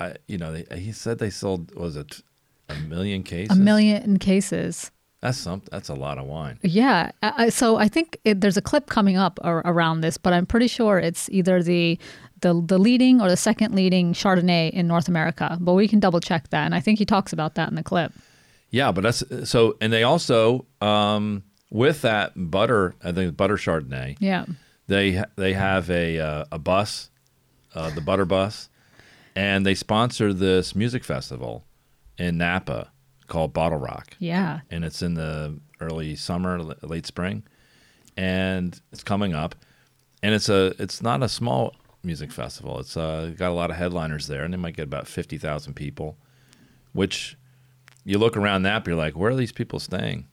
I, 0.00 0.14
you 0.26 0.38
know, 0.38 0.52
they, 0.52 0.78
he 0.78 0.92
said 0.92 1.18
they 1.18 1.30
sold 1.30 1.74
was 1.74 1.96
it 1.96 2.22
a 2.68 2.74
million 2.76 3.22
cases? 3.22 3.56
A 3.56 3.60
million 3.60 4.18
cases. 4.18 4.90
That's 5.20 5.38
some. 5.38 5.62
That's 5.70 5.88
a 5.88 5.94
lot 5.94 6.18
of 6.18 6.26
wine. 6.26 6.58
Yeah. 6.62 7.10
I, 7.22 7.48
so 7.48 7.76
I 7.76 7.88
think 7.88 8.18
it, 8.24 8.40
there's 8.40 8.56
a 8.58 8.62
clip 8.62 8.86
coming 8.88 9.16
up 9.16 9.38
ar- 9.42 9.62
around 9.64 10.00
this, 10.02 10.18
but 10.18 10.32
I'm 10.32 10.46
pretty 10.46 10.68
sure 10.68 10.98
it's 10.98 11.28
either 11.30 11.62
the 11.62 11.98
the 12.42 12.52
the 12.66 12.78
leading 12.78 13.20
or 13.22 13.28
the 13.28 13.36
second 13.36 13.74
leading 13.74 14.12
Chardonnay 14.12 14.70
in 14.70 14.86
North 14.86 15.08
America. 15.08 15.56
But 15.60 15.72
we 15.74 15.88
can 15.88 16.00
double 16.00 16.20
check 16.20 16.48
that, 16.50 16.64
and 16.66 16.74
I 16.74 16.80
think 16.80 16.98
he 16.98 17.04
talks 17.06 17.32
about 17.32 17.54
that 17.54 17.68
in 17.70 17.74
the 17.76 17.82
clip. 17.82 18.12
Yeah, 18.76 18.92
but 18.92 19.04
that's 19.04 19.48
so. 19.48 19.78
And 19.80 19.90
they 19.90 20.02
also 20.02 20.66
um, 20.82 21.44
with 21.70 22.02
that 22.02 22.32
butter. 22.36 22.94
I 23.02 23.12
think 23.12 23.28
it's 23.28 23.36
butter 23.36 23.56
Chardonnay. 23.56 24.18
Yeah. 24.20 24.44
They 24.86 25.22
they 25.36 25.54
have 25.54 25.88
a 25.90 26.18
uh, 26.18 26.44
a 26.52 26.58
bus, 26.58 27.08
uh, 27.74 27.88
the 27.88 28.02
Butter 28.02 28.26
Bus, 28.26 28.68
and 29.34 29.64
they 29.64 29.74
sponsor 29.74 30.34
this 30.34 30.76
music 30.76 31.04
festival 31.04 31.64
in 32.18 32.36
Napa 32.36 32.90
called 33.28 33.54
BottleRock. 33.54 34.08
Yeah. 34.18 34.60
and 34.70 34.84
it's 34.84 35.00
in 35.00 35.14
the 35.14 35.58
early 35.80 36.14
summer, 36.14 36.60
late 36.82 37.06
spring, 37.06 37.44
and 38.14 38.78
it's 38.92 39.02
coming 39.02 39.32
up, 39.34 39.54
and 40.22 40.34
it's 40.34 40.50
a 40.50 40.74
it's 40.78 41.00
not 41.00 41.22
a 41.22 41.30
small 41.30 41.74
music 42.02 42.30
festival. 42.30 42.78
It's 42.78 42.94
uh, 42.94 43.32
got 43.38 43.50
a 43.50 43.54
lot 43.54 43.70
of 43.70 43.76
headliners 43.76 44.26
there, 44.26 44.44
and 44.44 44.52
they 44.52 44.58
might 44.58 44.76
get 44.76 44.84
about 44.84 45.08
fifty 45.08 45.38
thousand 45.38 45.76
people. 45.76 46.18
Which 46.92 47.36
you 48.06 48.18
look 48.18 48.36
around 48.36 48.62
Napa, 48.62 48.90
you're 48.90 48.96
like, 48.96 49.16
where 49.16 49.32
are 49.32 49.36
these 49.36 49.52
people 49.52 49.80
staying? 49.80 50.26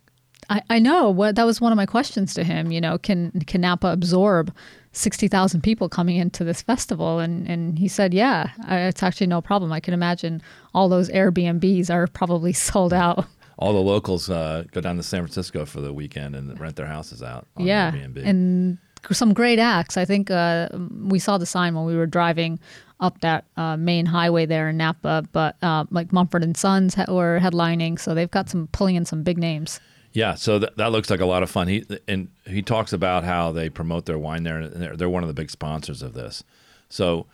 I, 0.49 0.61
I 0.69 0.79
know 0.79 1.09
what 1.09 1.35
that 1.35 1.45
was 1.45 1.59
one 1.59 1.71
of 1.71 1.75
my 1.75 1.85
questions 1.85 2.33
to 2.35 2.43
him. 2.43 2.71
You 2.71 2.79
know, 2.79 2.97
can 2.97 3.31
can 3.47 3.61
Napa 3.61 3.87
absorb 3.87 4.53
sixty 4.91 5.27
thousand 5.27 5.61
people 5.61 5.89
coming 5.89 6.17
into 6.17 6.43
this 6.43 6.61
festival? 6.61 7.19
And 7.19 7.47
and 7.47 7.79
he 7.79 7.87
said, 7.87 8.13
yeah, 8.13 8.51
it's 8.69 9.01
actually 9.01 9.27
no 9.27 9.41
problem. 9.41 9.71
I 9.71 9.79
can 9.79 9.93
imagine 9.93 10.41
all 10.73 10.87
those 10.87 11.09
Airbnbs 11.09 11.89
are 11.89 12.07
probably 12.07 12.53
sold 12.69 12.93
out. 12.93 13.25
All 13.57 13.73
the 13.73 13.79
locals 13.79 14.29
uh, 14.29 14.65
go 14.71 14.81
down 14.81 14.97
to 14.97 15.03
San 15.03 15.21
Francisco 15.21 15.65
for 15.65 15.79
the 15.79 15.93
weekend 15.93 16.35
and 16.35 16.59
rent 16.59 16.75
their 16.75 16.87
houses 16.87 17.23
out 17.23 17.47
on 17.55 17.65
yeah, 17.65 17.91
Airbnb. 17.91 18.25
and 18.25 18.77
some 19.11 19.33
great 19.33 19.59
acts. 19.59 19.97
I 19.97 20.05
think 20.05 20.31
uh, 20.31 20.69
we 21.01 21.19
saw 21.19 21.37
the 21.37 21.45
sign 21.45 21.75
when 21.75 21.85
we 21.85 21.95
were 21.95 22.07
driving 22.07 22.59
up 23.03 23.19
that 23.19 23.45
uh, 23.57 23.77
main 23.77 24.07
highway 24.07 24.47
there 24.47 24.69
in 24.69 24.77
Napa. 24.77 25.25
But 25.31 25.57
uh, 25.61 25.85
like 25.91 26.11
Mumford 26.11 26.43
and 26.43 26.57
Sons 26.57 26.95
were 27.07 27.39
headlining, 27.39 27.99
so 27.99 28.15
they've 28.15 28.31
got 28.31 28.49
some 28.49 28.67
pulling 28.71 28.95
in 28.95 29.05
some 29.05 29.21
big 29.21 29.37
names. 29.37 29.79
Yeah, 30.13 30.35
so 30.35 30.59
that, 30.59 30.77
that 30.77 30.91
looks 30.91 31.09
like 31.09 31.19
a 31.19 31.25
lot 31.25 31.43
of 31.43 31.49
fun. 31.49 31.67
He 31.67 31.85
and 32.07 32.29
he 32.45 32.61
talks 32.61 32.93
about 32.93 33.23
how 33.23 33.51
they 33.51 33.69
promote 33.69 34.05
their 34.05 34.17
wine 34.17 34.43
there, 34.43 34.59
and 34.59 34.71
they're, 34.73 34.95
they're 34.95 35.09
one 35.09 35.23
of 35.23 35.27
the 35.27 35.33
big 35.33 35.49
sponsors 35.49 36.01
of 36.01 36.13
this. 36.13 36.43
So, 36.89 37.25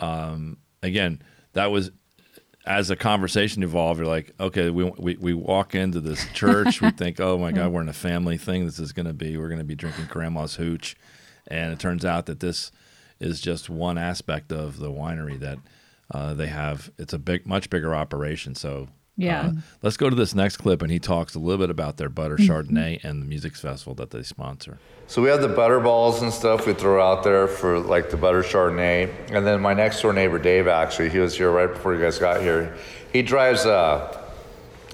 um, 0.00 0.58
again, 0.82 1.22
that 1.54 1.70
was 1.70 1.90
as 2.66 2.88
the 2.88 2.96
conversation 2.96 3.62
evolved. 3.62 3.98
You're 3.98 4.06
like, 4.06 4.32
okay, 4.38 4.70
we 4.70 4.84
we, 4.84 5.16
we 5.16 5.34
walk 5.34 5.74
into 5.74 6.00
this 6.00 6.26
church, 6.34 6.80
we 6.80 6.90
think, 6.90 7.20
oh 7.20 7.38
my 7.38 7.52
God, 7.52 7.72
we're 7.72 7.80
in 7.80 7.88
a 7.88 7.94
family 7.94 8.36
thing. 8.36 8.66
This 8.66 8.78
is 8.78 8.92
going 8.92 9.06
to 9.06 9.14
be 9.14 9.36
we're 9.36 9.48
going 9.48 9.58
to 9.58 9.64
be 9.64 9.74
drinking 9.74 10.06
grandma's 10.06 10.56
hooch, 10.56 10.94
and 11.48 11.72
it 11.72 11.80
turns 11.80 12.04
out 12.04 12.26
that 12.26 12.40
this 12.40 12.70
is 13.20 13.40
just 13.40 13.68
one 13.68 13.98
aspect 13.98 14.52
of 14.52 14.78
the 14.78 14.90
winery 14.90 15.38
that 15.40 15.58
uh, 16.10 16.34
they 16.34 16.46
have. 16.48 16.90
It's 16.98 17.12
a 17.12 17.18
big, 17.18 17.46
much 17.46 17.70
bigger 17.70 17.94
operation. 17.94 18.54
So. 18.54 18.88
Yeah. 19.18 19.46
Uh, 19.46 19.52
let's 19.80 19.96
go 19.96 20.10
to 20.10 20.14
this 20.14 20.34
next 20.34 20.58
clip, 20.58 20.82
and 20.82 20.92
he 20.92 20.98
talks 20.98 21.34
a 21.34 21.38
little 21.38 21.56
bit 21.56 21.70
about 21.70 21.96
their 21.96 22.10
butter 22.10 22.36
Chardonnay 22.36 23.02
and 23.02 23.22
the 23.22 23.26
music 23.26 23.56
festival 23.56 23.94
that 23.94 24.10
they 24.10 24.22
sponsor. 24.22 24.78
So 25.06 25.22
we 25.22 25.30
have 25.30 25.40
the 25.40 25.48
butter 25.48 25.80
balls 25.80 26.20
and 26.20 26.30
stuff 26.30 26.66
we 26.66 26.74
throw 26.74 27.00
out 27.02 27.24
there 27.24 27.46
for 27.46 27.78
like 27.78 28.10
the 28.10 28.18
butter 28.18 28.42
Chardonnay, 28.42 29.10
and 29.30 29.46
then 29.46 29.62
my 29.62 29.72
next 29.72 30.02
door 30.02 30.12
neighbor 30.12 30.38
Dave 30.38 30.66
actually 30.66 31.08
he 31.08 31.18
was 31.18 31.34
here 31.34 31.50
right 31.50 31.72
before 31.72 31.94
you 31.94 32.00
guys 32.02 32.18
got 32.18 32.42
here. 32.42 32.76
He 33.10 33.22
drives 33.22 33.64
uh 33.64 34.22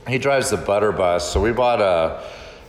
he 0.07 0.19
drives 0.19 0.51
the 0.51 0.57
butter 0.57 0.93
bus. 0.93 1.33
So 1.33 1.41
we 1.41 1.51
bought 1.51 1.81
a 1.81 2.23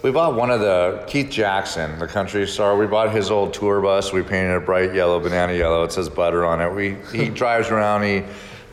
we 0.04 0.12
bought 0.12 0.36
one 0.36 0.52
of 0.52 0.60
the 0.60 1.02
Keith 1.08 1.30
Jackson, 1.30 1.98
the 1.98 2.08
country 2.08 2.46
star. 2.46 2.78
We 2.78 2.86
bought 2.86 3.14
his 3.14 3.32
old 3.32 3.54
tour 3.54 3.82
bus. 3.82 4.12
We 4.12 4.22
painted 4.22 4.58
it 4.58 4.66
bright 4.66 4.94
yellow, 4.94 5.18
banana 5.18 5.54
yellow. 5.54 5.84
It 5.84 5.94
says 5.94 6.10
butter 6.10 6.46
on 6.46 6.60
it. 6.60 6.70
We 6.74 6.98
he 7.18 7.30
drives 7.42 7.70
around. 7.70 8.04
He 8.04 8.24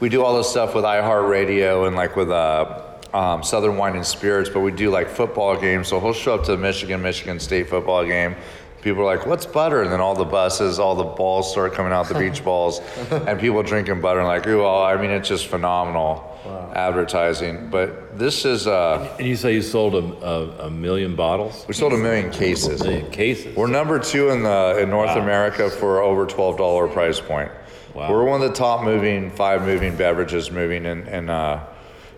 we 0.01 0.09
do 0.09 0.25
all 0.25 0.37
this 0.37 0.51
stuff 0.51 0.75
with 0.75 0.85
iHeartRadio 0.85 1.87
and 1.87 1.95
like 1.95 2.17
with 2.17 2.31
uh 2.31 2.83
um, 3.15 3.43
Southern 3.43 3.77
Wine 3.77 3.97
and 3.97 4.07
Spirits, 4.07 4.49
but 4.49 4.61
we 4.61 4.71
do 4.71 4.91
like 4.91 5.09
football 5.09 5.57
games. 5.57 5.89
So 5.89 6.01
he'll 6.01 6.13
show 6.13 6.35
up 6.35 6.45
to 6.45 6.53
the 6.53 6.57
Michigan, 6.57 7.03
Michigan 7.03 7.41
State 7.41 7.69
football 7.69 8.05
game. 8.05 8.37
People 8.83 9.03
are 9.03 9.17
like, 9.17 9.27
"What's 9.27 9.47
butter?" 9.47 9.83
And 9.83 9.93
then 9.93 10.01
all 10.01 10.15
the 10.15 10.25
buses, 10.25 10.79
all 10.79 10.95
the 10.95 11.05
balls 11.05 11.51
start 11.51 11.75
coming 11.75 11.93
out, 11.93 12.09
the 12.09 12.15
beach 12.19 12.43
balls, 12.51 12.81
and 13.11 13.39
people 13.39 13.63
drinking 13.63 14.01
butter. 14.01 14.21
And 14.21 14.29
like, 14.29 14.47
ooh, 14.47 14.61
well, 14.63 14.83
I 14.83 14.97
mean, 14.97 15.11
it's 15.11 15.29
just 15.29 15.47
phenomenal 15.49 16.27
advertising. 16.75 17.69
But 17.71 18.19
this 18.19 18.45
is, 18.45 18.67
uh, 18.67 19.15
And 19.19 19.27
you 19.29 19.37
say 19.37 19.55
you 19.55 19.63
sold 19.63 19.95
a, 19.95 19.99
a, 20.27 20.67
a 20.67 20.71
million 20.71 21.15
bottles? 21.17 21.65
we 21.69 21.75
sold 21.75 21.93
a 21.93 21.97
million 21.99 22.31
cases. 22.31 22.81
A 22.81 22.85
million 22.85 23.11
cases. 23.11 23.57
We're 23.57 23.67
number 23.67 23.99
two 23.99 24.31
in 24.31 24.43
the 24.43 24.79
in 24.81 24.91
North 24.91 25.15
Wow. 25.17 25.23
America 25.23 25.71
for 25.71 26.01
over 26.01 26.27
twelve 26.27 26.57
dollar 26.57 26.89
price 26.89 27.21
point. 27.21 27.51
Wow. 27.95 28.11
We're 28.11 28.25
one 28.25 28.41
of 28.43 28.49
the 28.49 28.55
top 28.55 28.85
moving 28.85 29.31
five 29.31 29.63
moving 29.63 29.97
beverages 29.97 30.51
moving 30.51 30.87
in, 30.87 31.07
in 31.09 31.29
uh, 31.29 31.67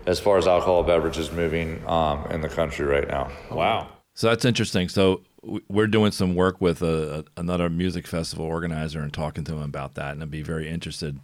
as 0.05 0.19
far 0.19 0.37
as 0.37 0.47
alcohol 0.47 0.83
beverages 0.83 1.31
moving 1.31 1.83
um, 1.87 2.25
in 2.31 2.41
the 2.41 2.49
country 2.49 2.85
right 2.85 3.07
now. 3.07 3.31
Wow. 3.51 3.87
So 4.13 4.27
that's 4.29 4.45
interesting. 4.45 4.87
So 4.89 5.01
w- 5.03 5.25
we're 5.67 5.87
doing 5.87 6.11
some 6.11 6.35
work 6.35 6.61
with 6.61 6.81
a, 6.81 7.25
another 7.37 7.69
music 7.69 8.07
festival 8.07 8.45
organizer 8.45 9.01
and 9.01 9.13
talking 9.13 9.43
to 9.45 9.53
him 9.53 9.61
about 9.63 9.95
that, 9.95 10.13
and 10.13 10.23
I'd 10.23 10.31
be 10.31 10.41
very 10.41 10.69
interested. 10.69 11.19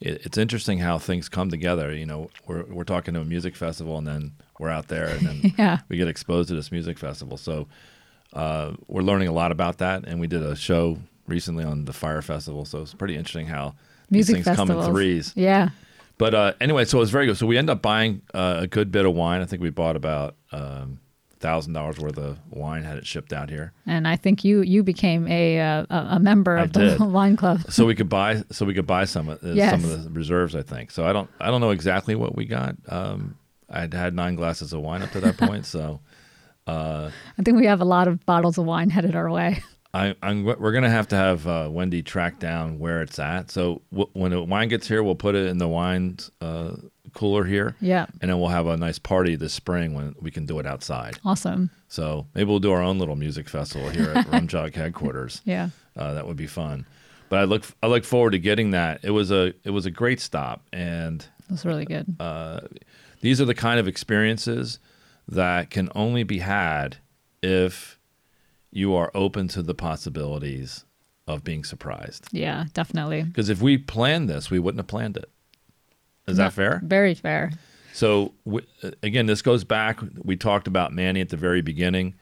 It, 0.00 0.24
it's 0.26 0.38
interesting 0.38 0.78
how 0.78 0.98
things 0.98 1.28
come 1.28 1.50
together. 1.50 1.92
You 1.94 2.06
know, 2.06 2.30
we're 2.46 2.64
we're 2.64 2.84
talking 2.84 3.14
to 3.14 3.20
a 3.20 3.24
music 3.24 3.56
festival, 3.56 3.98
and 3.98 4.06
then 4.06 4.32
we're 4.58 4.70
out 4.70 4.88
there, 4.88 5.06
and 5.08 5.26
then 5.26 5.54
Yeah. 5.58 5.78
we 5.88 5.96
get 5.96 6.08
exposed 6.08 6.48
to 6.50 6.54
this 6.54 6.70
music 6.70 6.98
festival. 6.98 7.36
So 7.36 7.66
uh, 8.32 8.72
we're 8.88 9.02
learning 9.02 9.28
a 9.28 9.32
lot 9.32 9.52
about 9.52 9.78
that, 9.78 10.04
and 10.06 10.20
we 10.20 10.26
did 10.26 10.42
a 10.42 10.54
show 10.54 10.98
recently 11.26 11.64
on 11.64 11.86
the 11.86 11.92
Fire 11.92 12.22
Festival. 12.22 12.64
So 12.64 12.82
it's 12.82 12.94
pretty 12.94 13.16
interesting 13.16 13.46
how 13.46 13.74
Music 14.10 14.36
these 14.36 14.44
things 14.44 14.44
festivals. 14.56 14.84
come 14.84 14.90
in 14.90 14.94
threes. 14.94 15.32
Yeah. 15.34 15.70
But 16.18 16.34
uh, 16.34 16.52
anyway, 16.60 16.84
so 16.84 16.98
it 16.98 17.00
was 17.00 17.10
very 17.10 17.26
good. 17.26 17.36
So 17.36 17.46
we 17.46 17.58
ended 17.58 17.72
up 17.72 17.82
buying 17.82 18.22
uh, 18.32 18.58
a 18.60 18.66
good 18.66 18.90
bit 18.92 19.04
of 19.04 19.14
wine. 19.14 19.40
I 19.42 19.44
think 19.44 19.60
we 19.60 19.70
bought 19.70 19.96
about 19.96 20.34
um, 20.52 20.98
thousand 21.40 21.72
dollars 21.74 21.98
worth 21.98 22.18
of 22.18 22.38
wine 22.50 22.82
had 22.84 22.96
it 22.98 23.06
shipped 23.06 23.32
out 23.32 23.50
here, 23.50 23.72
And 23.86 24.08
I 24.08 24.16
think 24.16 24.44
you 24.44 24.62
you 24.62 24.82
became 24.82 25.26
a 25.28 25.60
uh, 25.60 25.86
a 25.90 26.06
a 26.16 26.18
member 26.18 26.56
I 26.58 26.62
of 26.62 26.72
the 26.72 26.80
did. 26.96 27.00
wine 27.18 27.36
club. 27.36 27.60
so 27.70 27.84
we 27.86 27.94
could 27.94 28.08
buy 28.08 28.42
so 28.50 28.64
we 28.64 28.74
could 28.74 28.86
buy 28.86 29.04
some 29.04 29.28
of 29.28 29.42
uh, 29.44 29.52
Yes. 29.52 29.70
some 29.70 29.84
of 29.90 30.04
the 30.04 30.10
reserves. 30.10 30.54
I 30.56 30.62
think 30.62 30.90
so. 30.90 31.06
I 31.06 31.12
don't 31.12 31.28
I 31.40 31.50
don't 31.50 31.60
know 31.60 31.70
exactly 31.70 32.14
what 32.14 32.34
we 32.36 32.44
got. 32.46 32.76
Um, 32.88 33.36
I'd 33.68 33.92
had 33.94 34.14
nine 34.14 34.34
glasses 34.36 34.72
of 34.72 34.80
wine 34.80 35.02
up 35.02 35.10
to 35.12 35.20
that 35.20 35.36
point, 35.36 35.66
so 35.66 36.00
I 36.66 37.10
think 37.44 37.58
we 37.58 37.66
have 37.66 37.80
a 37.80 37.84
lot 37.84 38.08
of 38.08 38.24
bottles 38.26 38.58
of 38.58 38.64
wine 38.64 38.90
headed 38.90 39.14
our 39.14 39.30
way. 39.30 39.62
I, 39.96 40.14
I'm, 40.22 40.44
we're 40.44 40.72
gonna 40.72 40.90
have 40.90 41.08
to 41.08 41.16
have 41.16 41.46
uh, 41.46 41.68
Wendy 41.70 42.02
track 42.02 42.38
down 42.38 42.78
where 42.78 43.00
it's 43.02 43.18
at. 43.18 43.50
So 43.50 43.82
w- 43.90 44.10
when 44.12 44.30
the 44.32 44.42
wine 44.42 44.68
gets 44.68 44.86
here, 44.88 45.02
we'll 45.02 45.14
put 45.14 45.34
it 45.34 45.46
in 45.46 45.58
the 45.58 45.68
wine 45.68 46.18
uh, 46.40 46.72
cooler 47.14 47.44
here. 47.44 47.76
Yeah. 47.80 48.06
and 48.20 48.30
then 48.30 48.38
we'll 48.38 48.50
have 48.50 48.66
a 48.66 48.76
nice 48.76 48.98
party 48.98 49.36
this 49.36 49.54
spring 49.54 49.94
when 49.94 50.14
we 50.20 50.30
can 50.30 50.44
do 50.44 50.58
it 50.58 50.66
outside. 50.66 51.18
Awesome. 51.24 51.70
So 51.88 52.26
maybe 52.34 52.48
we'll 52.48 52.58
do 52.60 52.72
our 52.72 52.82
own 52.82 52.98
little 52.98 53.16
music 53.16 53.48
festival 53.48 53.88
here 53.88 54.10
at 54.10 54.26
Rumjog 54.30 54.74
headquarters. 54.74 55.40
Yeah. 55.46 55.70
Uh, 55.96 56.12
that 56.14 56.26
would 56.26 56.36
be 56.36 56.46
fun. 56.46 56.84
But 57.30 57.38
I 57.40 57.44
look 57.44 57.64
I 57.82 57.86
look 57.86 58.04
forward 58.04 58.32
to 58.32 58.38
getting 58.38 58.72
that. 58.72 59.00
It 59.02 59.10
was 59.12 59.30
a 59.30 59.54
it 59.64 59.70
was 59.70 59.86
a 59.86 59.90
great 59.90 60.20
stop, 60.20 60.62
and 60.72 61.24
That's 61.48 61.64
really 61.64 61.86
good. 61.86 62.06
these 63.22 63.40
are 63.40 63.46
the 63.46 63.54
kind 63.54 63.80
of 63.80 63.88
experiences 63.88 64.78
that 65.26 65.70
can 65.70 65.88
only 65.94 66.22
be 66.22 66.38
had 66.40 66.98
if 67.42 67.95
you 68.70 68.94
are 68.94 69.10
open 69.14 69.48
to 69.48 69.62
the 69.62 69.74
possibilities 69.74 70.84
of 71.26 71.42
being 71.42 71.64
surprised. 71.64 72.28
yeah, 72.32 72.66
definitely. 72.72 73.22
Because 73.22 73.48
if 73.48 73.60
we 73.60 73.78
planned 73.78 74.28
this, 74.28 74.50
we 74.50 74.58
wouldn't 74.58 74.78
have 74.78 74.86
planned 74.86 75.16
it. 75.16 75.30
Is 76.28 76.36
that 76.38 76.52
fair? 76.52 76.80
Very 76.84 77.14
fair. 77.14 77.52
So 77.92 78.32
w- 78.44 78.66
again, 79.02 79.26
this 79.26 79.42
goes 79.42 79.64
back. 79.64 80.00
We 80.22 80.36
talked 80.36 80.66
about 80.66 80.92
Manny 80.92 81.20
at 81.20 81.28
the 81.30 81.36
very 81.36 81.62
beginning, 81.62 82.14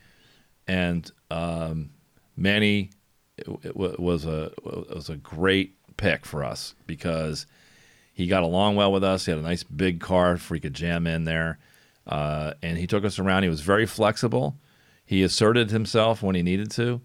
and 0.68 1.10
um, 1.30 1.90
Manny 2.36 2.90
was 3.74 4.24
a 4.24 4.52
was 4.64 5.08
a 5.08 5.16
great 5.16 5.76
pick 5.96 6.24
for 6.24 6.44
us 6.44 6.74
because 6.86 7.46
he 8.12 8.26
got 8.26 8.42
along 8.42 8.76
well 8.76 8.92
with 8.92 9.02
us. 9.02 9.24
He 9.24 9.32
had 9.32 9.40
a 9.40 9.42
nice 9.42 9.64
big 9.64 10.00
car 10.00 10.36
for 10.36 10.54
he 10.54 10.60
could 10.60 10.74
jam 10.74 11.06
in 11.06 11.24
there, 11.24 11.58
uh, 12.06 12.54
and 12.62 12.78
he 12.78 12.86
took 12.86 13.04
us 13.04 13.18
around. 13.18 13.42
He 13.42 13.48
was 13.48 13.60
very 13.62 13.86
flexible. 13.86 14.56
He 15.04 15.22
asserted 15.22 15.70
himself 15.70 16.22
when 16.22 16.34
he 16.34 16.42
needed 16.42 16.70
to, 16.72 17.00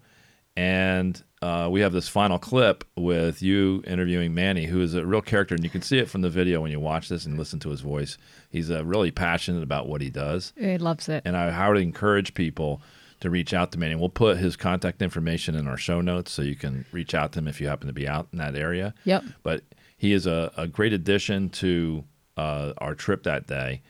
and 0.56 1.22
uh, 1.42 1.68
we 1.70 1.80
have 1.80 1.92
this 1.92 2.08
final 2.08 2.38
clip 2.38 2.84
with 2.96 3.40
you 3.42 3.82
interviewing 3.86 4.34
Manny, 4.34 4.66
who 4.66 4.80
is 4.80 4.94
a 4.94 5.06
real 5.06 5.22
character, 5.22 5.54
and 5.54 5.64
you 5.64 5.70
can 5.70 5.82
see 5.82 5.98
it 5.98 6.08
from 6.08 6.20
the 6.22 6.28
video 6.30 6.60
when 6.60 6.70
you 6.70 6.80
watch 6.80 7.08
this 7.08 7.24
and 7.24 7.38
listen 7.38 7.58
to 7.60 7.70
his 7.70 7.80
voice. 7.80 8.18
He's 8.50 8.70
uh, 8.70 8.84
really 8.84 9.10
passionate 9.10 9.62
about 9.62 9.88
what 9.88 10.00
he 10.00 10.10
does, 10.10 10.52
He 10.58 10.76
loves 10.78 11.08
it. 11.08 11.22
and 11.24 11.36
I 11.36 11.68
would 11.68 11.78
encourage 11.80 12.34
people 12.34 12.82
to 13.20 13.30
reach 13.30 13.52
out 13.52 13.70
to 13.72 13.78
Manny. 13.78 13.94
We'll 13.96 14.08
put 14.08 14.38
his 14.38 14.56
contact 14.56 15.02
information 15.02 15.54
in 15.54 15.66
our 15.68 15.76
show 15.76 16.00
notes 16.00 16.32
so 16.32 16.40
you 16.42 16.56
can 16.56 16.86
reach 16.90 17.14
out 17.14 17.32
to 17.32 17.40
him 17.40 17.48
if 17.48 17.60
you 17.60 17.68
happen 17.68 17.86
to 17.86 17.92
be 17.92 18.08
out 18.08 18.28
in 18.32 18.38
that 18.38 18.56
area. 18.56 18.94
Yep. 19.04 19.24
But 19.42 19.62
he 19.98 20.14
is 20.14 20.26
a, 20.26 20.50
a 20.56 20.66
great 20.66 20.94
addition 20.94 21.50
to 21.50 22.04
uh, 22.38 22.72
our 22.78 22.94
trip 22.94 23.24
that 23.24 23.46
day, 23.46 23.82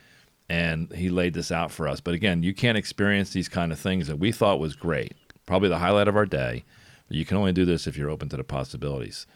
and 0.50 0.92
he 0.92 1.08
laid 1.08 1.32
this 1.32 1.52
out 1.52 1.70
for 1.70 1.86
us. 1.86 2.00
But 2.00 2.14
again, 2.14 2.42
you 2.42 2.52
can't 2.52 2.76
experience 2.76 3.30
these 3.30 3.48
kind 3.48 3.70
of 3.70 3.78
things 3.78 4.08
that 4.08 4.18
we 4.18 4.32
thought 4.32 4.58
was 4.58 4.74
great, 4.74 5.14
probably 5.46 5.68
the 5.68 5.78
highlight 5.78 6.08
of 6.08 6.16
our 6.16 6.26
day. 6.26 6.64
You 7.08 7.24
can 7.24 7.36
only 7.36 7.52
do 7.52 7.64
this 7.64 7.86
if 7.86 7.96
you're 7.96 8.10
open 8.10 8.28
to 8.30 8.36
the 8.36 8.42
possibilities. 8.42 9.28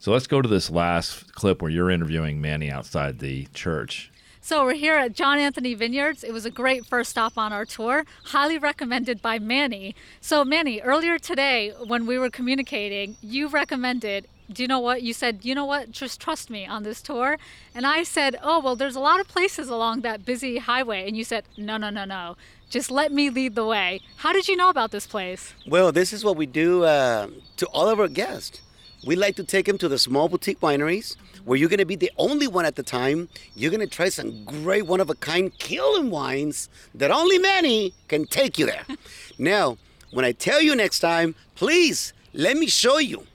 So 0.00 0.10
let's 0.10 0.26
go 0.26 0.42
to 0.42 0.48
this 0.48 0.68
last 0.68 1.32
clip 1.32 1.62
where 1.62 1.70
you're 1.70 1.90
interviewing 1.90 2.40
Manny 2.40 2.72
outside 2.72 3.20
the 3.20 3.46
church. 3.54 4.10
So 4.40 4.64
we're 4.64 4.74
here 4.74 4.96
at 4.96 5.12
John 5.14 5.38
Anthony 5.38 5.74
Vineyards. 5.74 6.24
It 6.24 6.32
was 6.32 6.44
a 6.44 6.50
great 6.50 6.86
first 6.86 7.10
stop 7.10 7.38
on 7.38 7.52
our 7.52 7.64
tour, 7.64 8.04
highly 8.24 8.58
recommended 8.58 9.22
by 9.22 9.38
Manny. 9.38 9.94
So 10.20 10.44
Manny, 10.44 10.80
earlier 10.80 11.20
today 11.20 11.72
when 11.86 12.04
we 12.04 12.18
were 12.18 12.30
communicating, 12.30 13.16
you 13.22 13.46
recommended, 13.46 14.26
do 14.52 14.62
you 14.62 14.68
know 14.68 14.80
what? 14.80 15.02
You 15.02 15.12
said, 15.12 15.40
you 15.42 15.54
know 15.54 15.64
what? 15.64 15.90
Just 15.90 16.20
trust 16.20 16.50
me 16.50 16.66
on 16.66 16.82
this 16.82 17.02
tour. 17.02 17.38
And 17.74 17.86
I 17.86 18.02
said, 18.02 18.36
oh, 18.42 18.60
well, 18.60 18.76
there's 18.76 18.96
a 18.96 19.00
lot 19.00 19.20
of 19.20 19.28
places 19.28 19.68
along 19.68 20.02
that 20.02 20.24
busy 20.24 20.58
highway. 20.58 21.06
And 21.06 21.16
you 21.16 21.24
said, 21.24 21.44
no, 21.56 21.76
no, 21.76 21.90
no, 21.90 22.04
no. 22.04 22.36
Just 22.70 22.90
let 22.90 23.12
me 23.12 23.28
lead 23.30 23.54
the 23.54 23.66
way. 23.66 24.00
How 24.16 24.32
did 24.32 24.48
you 24.48 24.56
know 24.56 24.70
about 24.70 24.90
this 24.90 25.06
place? 25.06 25.54
Well, 25.66 25.92
this 25.92 26.12
is 26.12 26.24
what 26.24 26.36
we 26.36 26.46
do 26.46 26.84
uh, 26.84 27.28
to 27.56 27.66
all 27.66 27.88
of 27.88 28.00
our 28.00 28.08
guests. 28.08 28.62
We 29.04 29.16
like 29.16 29.36
to 29.36 29.44
take 29.44 29.66
them 29.66 29.78
to 29.78 29.88
the 29.88 29.98
small 29.98 30.28
boutique 30.28 30.60
wineries 30.60 31.16
where 31.44 31.58
you're 31.58 31.68
going 31.68 31.78
to 31.78 31.84
be 31.84 31.96
the 31.96 32.12
only 32.16 32.46
one 32.46 32.64
at 32.64 32.76
the 32.76 32.82
time. 32.82 33.28
You're 33.56 33.70
going 33.70 33.80
to 33.80 33.86
try 33.86 34.08
some 34.08 34.44
great 34.44 34.86
one 34.86 35.00
of 35.00 35.10
a 35.10 35.14
kind 35.16 35.56
killing 35.58 36.08
wines 36.10 36.68
that 36.94 37.10
only 37.10 37.38
Manny 37.38 37.94
can 38.08 38.26
take 38.26 38.58
you 38.58 38.66
there. 38.66 38.84
now, 39.38 39.76
when 40.12 40.24
I 40.24 40.32
tell 40.32 40.62
you 40.62 40.76
next 40.76 41.00
time, 41.00 41.34
please 41.56 42.12
let 42.32 42.56
me 42.56 42.66
show 42.66 42.98
you 42.98 43.26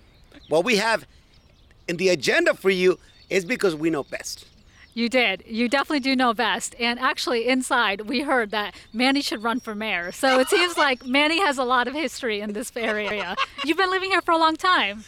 what 0.50 0.64
we 0.66 0.78
have 0.78 1.06
in 1.88 1.98
the 1.98 2.10
agenda 2.10 2.54
for 2.54 2.70
you 2.70 3.00
is 3.30 3.46
because 3.46 3.76
we 3.76 3.90
know 3.90 4.04
best. 4.04 4.46
You 4.94 5.10
did. 5.10 5.44
You 5.46 5.70
definitely 5.70 6.00
do 6.00 6.16
know 6.16 6.34
best. 6.34 6.76
And 6.80 7.00
actually, 7.00 7.48
inside, 7.48 8.02
we 8.02 8.22
heard 8.22 8.50
that 8.50 8.74
Manny 8.92 9.22
should 9.22 9.44
run 9.44 9.60
for 9.60 9.76
mayor. 9.76 10.12
So 10.12 10.40
it 10.40 10.50
seems 10.50 10.76
like 10.86 11.06
Manny 11.06 11.40
has 11.40 11.60
a 11.60 11.64
lot 11.64 11.88
of 11.88 11.94
history 11.94 12.40
in 12.42 12.54
this 12.54 12.72
area. 12.76 13.36
You've 13.64 13.78
been 13.78 13.92
living 13.92 14.10
here 14.10 14.22
for 14.22 14.32
a 14.32 14.38
long 14.38 14.56
time. 14.56 15.04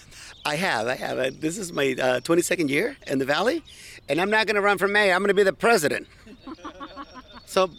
I 0.46 0.56
have, 0.58 0.88
I 0.88 0.96
have. 0.96 1.18
Uh, 1.18 1.32
This 1.34 1.58
is 1.58 1.74
my 1.74 1.96
uh, 2.00 2.20
22nd 2.20 2.70
year 2.70 2.98
in 3.08 3.18
the 3.18 3.26
Valley, 3.26 3.64
and 4.08 4.22
I'm 4.22 4.30
not 4.30 4.46
going 4.46 4.56
to 4.56 4.62
run 4.62 4.78
for 4.78 4.88
mayor. 4.88 5.14
I'm 5.14 5.20
going 5.22 5.30
to 5.30 5.34
be 5.34 5.44
the 5.44 5.54
president. 5.54 6.08
so, 7.46 7.72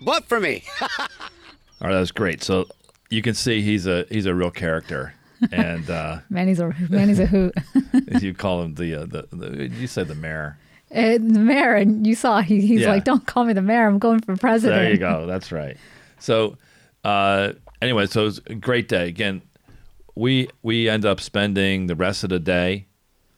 vote 0.00 0.24
for 0.26 0.38
me. 0.38 0.62
All 0.80 1.88
right, 1.88 1.92
that's 1.94 2.12
great. 2.12 2.42
So 2.44 2.68
you 3.10 3.22
can 3.22 3.34
see 3.34 3.60
he's 3.60 3.86
a 3.86 4.06
he's 4.08 4.26
a 4.26 4.34
real 4.34 4.50
character, 4.50 5.14
and 5.52 5.88
uh, 5.90 6.18
Manny's 6.30 6.60
a 6.60 6.74
Manny's 6.88 7.18
a 7.20 7.26
hoot. 7.26 7.54
you 8.20 8.34
call 8.34 8.62
him 8.62 8.74
the, 8.74 8.94
uh, 9.02 9.06
the 9.06 9.28
the 9.32 9.68
you 9.68 9.86
said 9.86 10.08
the 10.08 10.14
mayor. 10.14 10.58
and 10.90 11.34
the 11.34 11.40
mayor, 11.40 11.74
and 11.74 12.06
you 12.06 12.14
saw 12.14 12.40
he, 12.40 12.60
he's 12.60 12.82
Yeah. 12.82 12.90
like, 12.90 13.04
"Don't 13.04 13.26
call 13.26 13.44
me 13.44 13.52
the 13.52 13.62
mayor. 13.62 13.86
I'm 13.86 13.98
going 13.98 14.20
for 14.20 14.36
president." 14.36 14.80
There 14.82 14.90
you 14.92 14.98
go. 14.98 15.26
That's 15.26 15.50
right. 15.52 15.76
So 16.18 16.56
uh, 17.04 17.52
anyway, 17.82 18.06
so 18.06 18.22
it 18.22 18.24
was 18.24 18.40
a 18.46 18.54
great 18.54 18.88
day. 18.88 19.08
Again, 19.08 19.42
we 20.14 20.48
we 20.62 20.88
end 20.88 21.04
up 21.04 21.20
spending 21.20 21.86
the 21.86 21.96
rest 21.96 22.24
of 22.24 22.30
the 22.30 22.38
day 22.38 22.86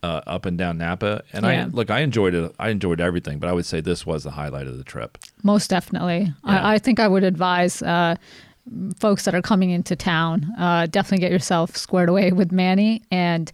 uh, 0.03 0.21
up 0.27 0.47
and 0.47 0.57
down 0.57 0.79
Napa, 0.79 1.23
and 1.33 1.45
I 1.45 1.65
look, 1.65 1.91
I 1.91 2.01
enjoyed 2.01 2.35
it. 2.35 2.55
I 2.59 2.69
enjoyed 2.69 3.01
everything, 3.01 3.39
but 3.39 3.49
I 3.49 3.53
would 3.53 3.67
say 3.67 3.81
this 3.81 4.07
was 4.07 4.25
the 4.25 4.31
highlight 4.31 4.67
of 4.67 4.77
the 4.79 4.85
trip. 4.85 5.19
Most 5.43 5.69
definitely. 5.71 6.33
Yeah. 6.45 6.63
I, 6.63 6.75
I 6.75 6.79
think 6.79 7.01
I 7.01 7.09
would 7.09 7.25
advise 7.25 7.83
uh, 7.83 8.15
folks 8.99 9.25
that 9.25 9.35
are 9.35 9.43
coming 9.43 9.71
into 9.71 9.97
town 9.97 10.47
uh, 10.59 10.87
definitely 10.87 11.19
get 11.19 11.33
yourself 11.33 11.77
squared 11.77 12.09
away 12.09 12.33
with 12.33 12.53
Manny, 12.53 13.03
and 13.11 13.51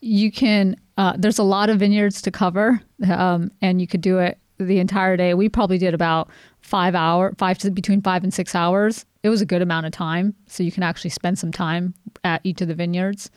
you 0.00 0.30
can. 0.30 0.76
Uh, 0.98 1.12
there's 1.16 1.38
a 1.38 1.42
lot 1.42 1.68
of 1.68 1.78
vineyards 1.78 2.22
to 2.22 2.30
cover, 2.30 2.80
um, 3.10 3.50
and 3.60 3.80
you 3.80 3.86
could 3.86 4.00
do 4.00 4.18
it 4.18 4.38
the 4.58 4.78
entire 4.78 5.16
day. 5.16 5.34
We 5.34 5.48
probably 5.48 5.78
did 5.78 5.92
about 5.92 6.30
five 6.60 6.94
hour, 6.94 7.34
five 7.38 7.58
to 7.58 7.70
between 7.70 8.00
five 8.02 8.24
and 8.24 8.32
six 8.32 8.54
hours. 8.54 9.04
It 9.22 9.28
was 9.28 9.40
a 9.40 9.46
good 9.46 9.62
amount 9.62 9.86
of 9.86 9.92
time, 9.92 10.34
so 10.46 10.62
you 10.62 10.72
can 10.72 10.82
actually 10.82 11.10
spend 11.10 11.38
some 11.38 11.52
time 11.52 11.94
at 12.24 12.40
each 12.44 12.60
of 12.60 12.68
the 12.68 12.74
vineyards. 12.74 13.30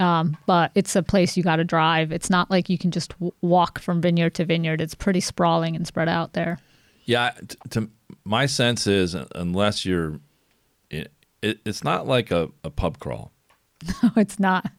Um, 0.00 0.36
but 0.46 0.70
it's 0.74 0.94
a 0.94 1.02
place 1.02 1.36
you 1.36 1.42
got 1.42 1.56
to 1.56 1.64
drive. 1.64 2.12
It's 2.12 2.30
not 2.30 2.50
like 2.50 2.68
you 2.68 2.78
can 2.78 2.90
just 2.90 3.10
w- 3.14 3.32
walk 3.40 3.80
from 3.80 4.00
vineyard 4.00 4.34
to 4.36 4.44
vineyard. 4.44 4.80
It's 4.80 4.94
pretty 4.94 5.20
sprawling 5.20 5.74
and 5.74 5.86
spread 5.86 6.08
out 6.08 6.34
there. 6.34 6.58
Yeah, 7.04 7.32
t- 7.48 7.56
to 7.70 7.90
my 8.24 8.46
sense 8.46 8.86
is 8.86 9.16
unless 9.34 9.84
you're, 9.84 10.20
it, 11.42 11.48
it, 11.50 11.60
it's 11.64 11.84
not 11.84 12.06
like 12.06 12.30
a, 12.30 12.50
a 12.64 12.70
pub 12.70 12.98
crawl. 12.98 13.32
No, 14.02 14.10
it's 14.16 14.38
not. 14.40 14.70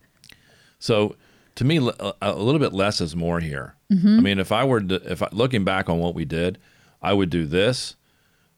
So 0.80 1.16
to 1.56 1.64
me, 1.66 1.78
a 2.22 2.34
little 2.34 2.60
bit 2.60 2.74
less 2.74 3.00
is 3.02 3.16
more 3.16 3.40
here. 3.40 3.76
I 3.92 3.96
mean, 3.96 4.40
if 4.40 4.52
I 4.52 4.64
were 4.66 4.82
to, 4.82 4.96
if 5.12 5.24
I, 5.24 5.30
looking 5.32 5.64
back 5.66 5.90
on 5.90 6.00
what 6.00 6.14
we 6.16 6.24
did, 6.26 6.58
I 7.02 7.14
would 7.14 7.30
do 7.30 7.46
this, 7.46 7.96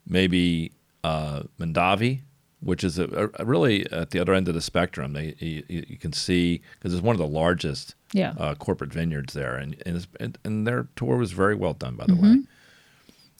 maybe 0.07 0.71
uh, 1.03 1.43
Mondavi, 1.59 2.21
which 2.59 2.83
is 2.83 2.99
a, 2.99 3.29
a 3.35 3.45
really 3.45 3.89
at 3.91 4.11
the 4.11 4.19
other 4.19 4.33
end 4.33 4.47
of 4.47 4.53
the 4.55 4.61
spectrum. 4.61 5.13
They 5.13 5.35
you, 5.39 5.63
you 5.69 5.97
can 5.97 6.13
see 6.13 6.61
because 6.73 6.93
it's 6.93 7.01
one 7.03 7.15
of 7.15 7.19
the 7.19 7.27
largest 7.27 7.95
Yeah. 8.13 8.33
uh, 8.37 8.55
corporate 8.55 8.91
vineyards 8.93 9.33
there, 9.33 9.55
and 9.55 9.81
and, 9.85 9.95
it's, 9.97 10.07
and 10.19 10.37
and 10.43 10.67
their 10.67 10.87
tour 10.95 11.17
was 11.17 11.31
very 11.31 11.55
well 11.55 11.73
done, 11.73 11.95
by 11.95 12.05
the 12.07 12.15
way. 12.15 12.41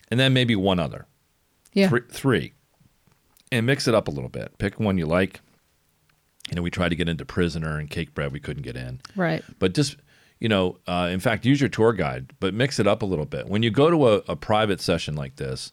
And 0.10 0.20
then 0.20 0.34
maybe 0.34 0.56
one 0.56 0.80
other, 0.80 1.06
Yeah. 1.74 1.90
three, 1.90 2.02
three, 2.12 2.54
and 3.52 3.66
mix 3.66 3.88
it 3.88 3.96
up 3.96 4.08
a 4.08 4.12
little 4.12 4.30
bit. 4.30 4.58
Pick 4.58 4.80
one 4.80 4.98
you 4.98 5.06
like. 5.06 5.42
You 6.50 6.56
know, 6.56 6.62
we 6.62 6.72
tried 6.72 6.90
to 6.90 6.96
get 6.96 7.08
into 7.08 7.26
Prisoner 7.26 7.78
and 7.78 7.90
Cakebread. 7.90 8.32
We 8.32 8.40
couldn't 8.40 8.64
get 8.64 8.76
in. 8.76 9.00
Right. 9.16 9.44
But 9.60 9.74
just, 9.74 9.98
you 10.40 10.50
know, 10.50 10.80
uh, 10.88 11.10
in 11.12 11.20
fact, 11.20 11.46
use 11.46 11.62
your 11.62 11.70
tour 11.70 11.94
guide, 11.94 12.34
but 12.40 12.54
mix 12.54 12.80
it 12.80 12.88
up 12.88 13.02
a 13.02 13.06
little 13.06 13.26
bit. 13.26 13.48
When 13.48 13.64
you 13.64 13.70
go 13.72 13.90
to 13.90 14.08
a, 14.08 14.16
a 14.28 14.36
private 14.36 14.82
session 14.82 15.16
like 15.16 15.36
this, 15.36 15.72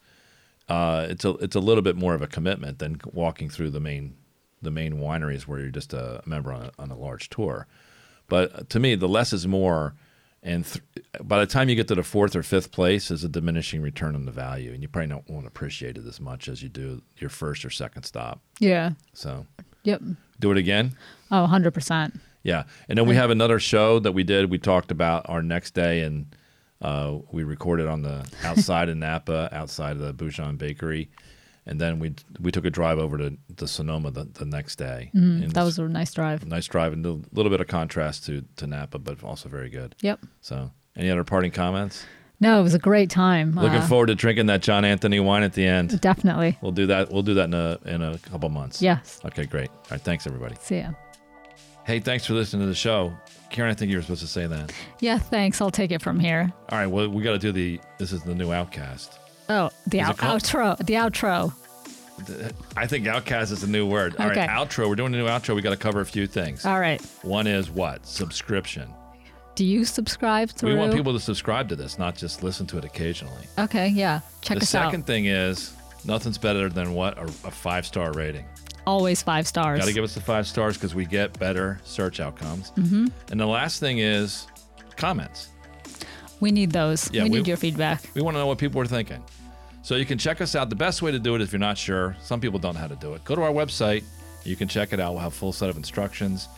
uh, 0.68 1.06
it's 1.08 1.24
a 1.24 1.30
it's 1.36 1.56
a 1.56 1.60
little 1.60 1.82
bit 1.82 1.96
more 1.96 2.14
of 2.14 2.20
a 2.20 2.26
commitment 2.26 2.78
than 2.78 3.00
walking 3.12 3.48
through 3.48 3.70
the 3.70 3.80
main 3.80 4.14
the 4.60 4.70
main 4.70 4.94
wineries 4.94 5.42
where 5.42 5.60
you're 5.60 5.70
just 5.70 5.92
a 5.94 6.20
member 6.26 6.52
on 6.52 6.62
a, 6.62 6.72
on 6.78 6.90
a 6.90 6.98
large 6.98 7.30
tour. 7.30 7.66
But 8.28 8.68
to 8.70 8.78
me, 8.78 8.94
the 8.94 9.08
less 9.08 9.32
is 9.32 9.46
more. 9.46 9.94
And 10.42 10.64
th- 10.64 10.82
by 11.22 11.40
the 11.40 11.46
time 11.46 11.68
you 11.68 11.74
get 11.74 11.88
to 11.88 11.94
the 11.96 12.02
fourth 12.04 12.36
or 12.36 12.42
fifth 12.42 12.70
place, 12.70 13.10
is 13.10 13.24
a 13.24 13.28
diminishing 13.28 13.82
return 13.82 14.14
on 14.14 14.24
the 14.24 14.30
value, 14.32 14.72
and 14.72 14.80
you 14.82 14.88
probably 14.88 15.08
don't 15.08 15.28
won't 15.28 15.46
appreciate 15.46 15.98
it 15.98 16.06
as 16.06 16.20
much 16.20 16.48
as 16.48 16.62
you 16.62 16.68
do 16.68 17.02
your 17.18 17.30
first 17.30 17.64
or 17.64 17.70
second 17.70 18.04
stop. 18.04 18.40
Yeah. 18.60 18.90
So, 19.14 19.46
Yep. 19.82 20.02
do 20.38 20.50
it 20.52 20.56
again. 20.58 20.92
Oh, 21.30 21.46
100%. 21.46 22.20
Yeah, 22.44 22.64
and 22.88 22.96
then 22.96 23.06
we 23.06 23.16
have 23.16 23.30
another 23.30 23.58
show 23.58 23.98
that 23.98 24.12
we 24.12 24.22
did. 24.22 24.48
We 24.50 24.58
talked 24.58 24.90
about 24.92 25.28
our 25.28 25.42
next 25.42 25.74
day 25.74 26.02
and 26.02 26.26
Uh, 26.80 27.18
we 27.32 27.42
recorded 27.42 27.88
on 27.88 28.02
the 28.02 28.24
outside 28.44 28.88
of 28.88 28.96
Napa, 28.96 29.48
outside 29.50 29.96
of 29.96 29.98
the 29.98 30.12
Bouchon 30.12 30.56
Bakery, 30.56 31.08
and 31.68 31.80
then 31.80 31.98
we 31.98 32.14
we 32.40 32.50
took 32.50 32.64
a 32.64 32.70
drive 32.70 32.98
over 32.98 33.16
to, 33.18 33.36
to 33.56 33.68
Sonoma 33.68 34.10
the, 34.10 34.24
the 34.24 34.44
next 34.44 34.76
day. 34.76 35.10
Mm, 35.14 35.52
That 35.52 35.62
was 35.64 35.78
a 35.78 35.88
nice 35.88 36.12
drive. 36.12 36.44
nice 36.46 36.66
drive 36.66 36.92
and 36.92 37.04
a 37.06 37.18
little 37.32 37.50
bit 37.50 37.60
of 37.60 37.66
contrast 37.68 38.26
to, 38.26 38.42
to 38.56 38.66
Napa, 38.66 38.98
but 38.98 39.22
also 39.22 39.48
very 39.48 39.68
good. 39.70 39.94
Yep. 40.00 40.20
So, 40.40 40.70
any 40.96 41.10
other 41.10 41.24
parting 41.24 41.52
comments? 41.52 42.04
No, 42.40 42.60
it 42.60 42.62
was 42.62 42.74
a 42.74 42.78
great 42.78 43.10
time. 43.10 43.52
Looking 43.52 43.78
Uh, 43.78 43.86
forward 43.88 44.06
to 44.06 44.14
drinking 44.14 44.46
that 44.46 44.62
John 44.62 44.84
Anthony 44.84 45.18
wine 45.20 45.42
at 45.42 45.52
the 45.54 45.66
end. 45.66 46.00
Definitely. 46.00 46.56
We'll 46.62 46.72
do 46.72 46.86
that. 46.86 47.10
We'll 47.10 47.22
do 47.24 47.34
that 47.34 47.44
in 47.44 47.54
a 47.54 47.78
in 47.84 48.00
a 48.02 48.16
couple 48.18 48.48
months. 48.48 48.80
Yes. 48.80 49.20
Okay, 49.24 49.44
great. 49.44 49.70
All 49.70 49.82
right, 49.90 50.00
thanks 50.00 50.26
everybody. 50.26 50.54
See 50.60 50.78
ya. 50.78 50.90
Hey, 51.84 52.00
thanks 52.00 52.26
for 52.26 52.34
listening 52.34 52.62
to 52.62 52.66
the 52.68 52.74
show. 52.74 53.12
Karen, 53.50 53.70
I 53.70 53.74
think 53.74 53.90
you 53.90 53.96
were 53.96 54.02
supposed 54.02 54.20
to 54.20 54.26
say 54.28 54.46
that. 54.46 54.72
Yeah, 55.00 55.18
thanks. 55.18 55.60
I'll 55.60 55.70
take 55.70 55.90
it 55.90 56.02
from 56.02 56.20
here. 56.20 56.52
All 56.68 56.78
right, 56.78 56.86
well, 56.86 57.08
we 57.08 57.22
got 57.22 57.32
to 57.32 57.38
do 57.38 57.50
the. 57.50 57.80
This 57.98 58.12
is 58.12 58.22
the 58.22 58.34
new 58.34 58.52
Outcast. 58.52 59.17
Oh, 59.48 59.70
the 59.86 60.00
out- 60.00 60.18
outro. 60.18 60.76
The 60.78 60.94
outro. 60.94 61.52
I 62.76 62.86
think 62.86 63.06
Outcast 63.06 63.52
is 63.52 63.62
a 63.62 63.68
new 63.68 63.86
word. 63.86 64.16
All 64.18 64.26
right, 64.28 64.36
Okay. 64.38 64.46
outro. 64.48 64.88
We're 64.88 64.96
doing 64.96 65.14
a 65.14 65.18
new 65.18 65.26
outro. 65.26 65.54
We 65.54 65.62
got 65.62 65.70
to 65.70 65.76
cover 65.76 66.00
a 66.00 66.06
few 66.06 66.26
things. 66.26 66.66
All 66.66 66.80
right. 66.80 67.00
One 67.22 67.46
is 67.46 67.70
what? 67.70 68.04
Subscription. 68.06 68.88
Do 69.54 69.64
you 69.64 69.84
subscribe 69.84 70.50
through? 70.50 70.70
We 70.72 70.78
want 70.78 70.92
people 70.92 71.12
to 71.12 71.20
subscribe 71.20 71.68
to 71.68 71.76
this, 71.76 71.98
not 71.98 72.16
just 72.16 72.42
listen 72.42 72.66
to 72.68 72.78
it 72.78 72.84
occasionally. 72.84 73.44
Okay, 73.58 73.88
yeah. 73.88 74.20
Check 74.40 74.56
us 74.56 74.74
out. 74.74 74.80
the 74.80 74.86
second 74.90 75.06
thing 75.06 75.26
is 75.26 75.72
nothing's 76.04 76.38
better 76.38 76.68
than 76.68 76.92
what 76.94 77.16
a, 77.18 77.24
a 77.24 77.50
five 77.50 77.86
star 77.86 78.12
rating. 78.12 78.44
Always 78.86 79.22
five 79.22 79.46
stars. 79.46 79.78
Got 79.80 79.86
to 79.86 79.92
give 79.92 80.04
us 80.04 80.14
the 80.14 80.20
five 80.20 80.46
stars 80.46 80.76
because 80.76 80.94
we 80.94 81.06
get 81.06 81.38
better 81.38 81.78
search 81.84 82.20
outcomes. 82.20 82.72
Mm-hmm. 82.76 83.06
And 83.30 83.40
the 83.40 83.46
last 83.46 83.80
thing 83.80 83.98
is 83.98 84.46
comments. 84.96 85.48
we 86.40 86.50
need 86.52 86.70
those. 86.72 87.10
Yeah, 87.12 87.24
we 87.24 87.30
we- 87.30 87.36
need 87.38 87.48
your 87.48 87.56
feedback. 87.56 88.02
We 88.14 88.22
want 88.22 88.34
to 88.36 88.38
know 88.40 88.46
what 88.46 88.58
people 88.58 88.80
are 88.80 88.86
thinking. 88.86 89.22
So 89.82 89.96
you 89.96 90.04
can 90.04 90.18
check 90.18 90.40
us 90.40 90.54
out. 90.54 90.70
The 90.70 90.76
best 90.76 91.02
way 91.02 91.10
to 91.12 91.18
do 91.18 91.34
it 91.34 91.40
if 91.40 91.52
you're 91.52 91.58
not 91.58 91.78
sure, 91.78 92.16
some 92.20 92.40
people 92.40 92.58
don't 92.58 92.74
know 92.74 92.80
how 92.80 92.88
to 92.88 92.96
do 92.96 93.14
it. 93.14 93.24
Go 93.24 93.34
to 93.34 93.42
our 93.42 93.52
website. 93.52 94.04
You 94.44 94.56
can 94.56 94.68
check 94.68 94.92
it 94.92 95.00
out. 95.00 95.12
We'll 95.12 95.22
have 95.22 95.32
a 95.32 95.36
full 95.36 95.52
set 95.52 95.70
of 95.70 95.76
instructions. 95.76 96.48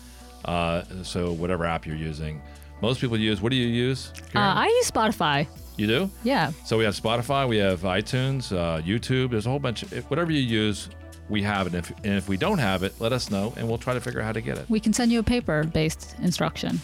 Uh, 0.44 0.82
so 1.02 1.32
whatever 1.32 1.64
app 1.64 1.86
you're 1.86 1.96
using, 1.96 2.40
most 2.80 3.00
people 3.00 3.18
use. 3.18 3.40
What 3.40 3.50
do 3.50 3.56
you 3.56 3.68
use? 3.68 4.12
Uh, 4.34 4.38
I 4.38 4.66
use 4.66 4.90
Spotify. 4.90 5.46
you 5.76 5.86
do? 5.86 6.10
Yeah. 6.24 6.52
So 6.64 6.78
we 6.78 6.84
have 6.84 6.94
Spotify, 6.94 7.48
we 7.48 7.58
have 7.58 7.80
iTunes, 7.82 8.56
uh, 8.56 8.80
YouTube. 8.82 9.30
There's 9.30 9.46
a 9.46 9.50
whole 9.50 9.58
bunch. 9.58 9.82
Of, 9.82 10.10
whatever 10.10 10.32
you 10.32 10.40
use, 10.40 10.88
we 11.28 11.42
have 11.42 11.66
it. 11.66 11.74
If, 11.74 11.90
and 12.04 12.14
if 12.14 12.28
we 12.28 12.36
don't 12.36 12.58
have 12.58 12.82
it, 12.82 12.94
let 13.00 13.12
us 13.12 13.30
know, 13.30 13.52
and 13.56 13.68
we'll 13.68 13.78
try 13.78 13.94
to 13.94 14.00
figure 14.00 14.20
out 14.20 14.26
how 14.26 14.32
to 14.32 14.40
get 14.40 14.58
it. 14.58 14.68
We 14.68 14.80
can 14.80 14.92
send 14.92 15.12
you 15.12 15.20
a 15.20 15.22
paper-based 15.22 16.16
instruction. 16.22 16.80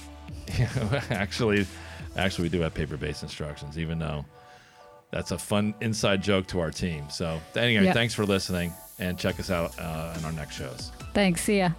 actually, 1.11 1.66
actually, 2.16 2.44
we 2.44 2.49
do 2.51 2.61
have 2.61 2.75
paper-based 2.75 3.22
instructions, 3.22 3.79
even 3.79 3.99
though 3.99 4.25
that's 5.11 5.31
a 5.31 5.38
fun 5.38 5.75
inside 5.81 6.23
joke 6.23 6.47
to 6.49 6.61
our 6.61 6.71
team. 6.71 7.09
So 7.11 7.40
anyway, 7.57 7.85
Yeah. 7.87 7.92
thanks 7.92 8.14
for 8.14 8.25
listening, 8.27 8.73
and 8.99 9.19
check 9.19 9.38
us 9.40 9.51
out 9.51 9.79
uh, 9.79 10.14
in 10.19 10.25
our 10.25 10.33
next 10.33 10.57
shows. 10.57 10.92
Thanks. 11.14 11.42
See 11.42 11.59
ya. 11.59 11.71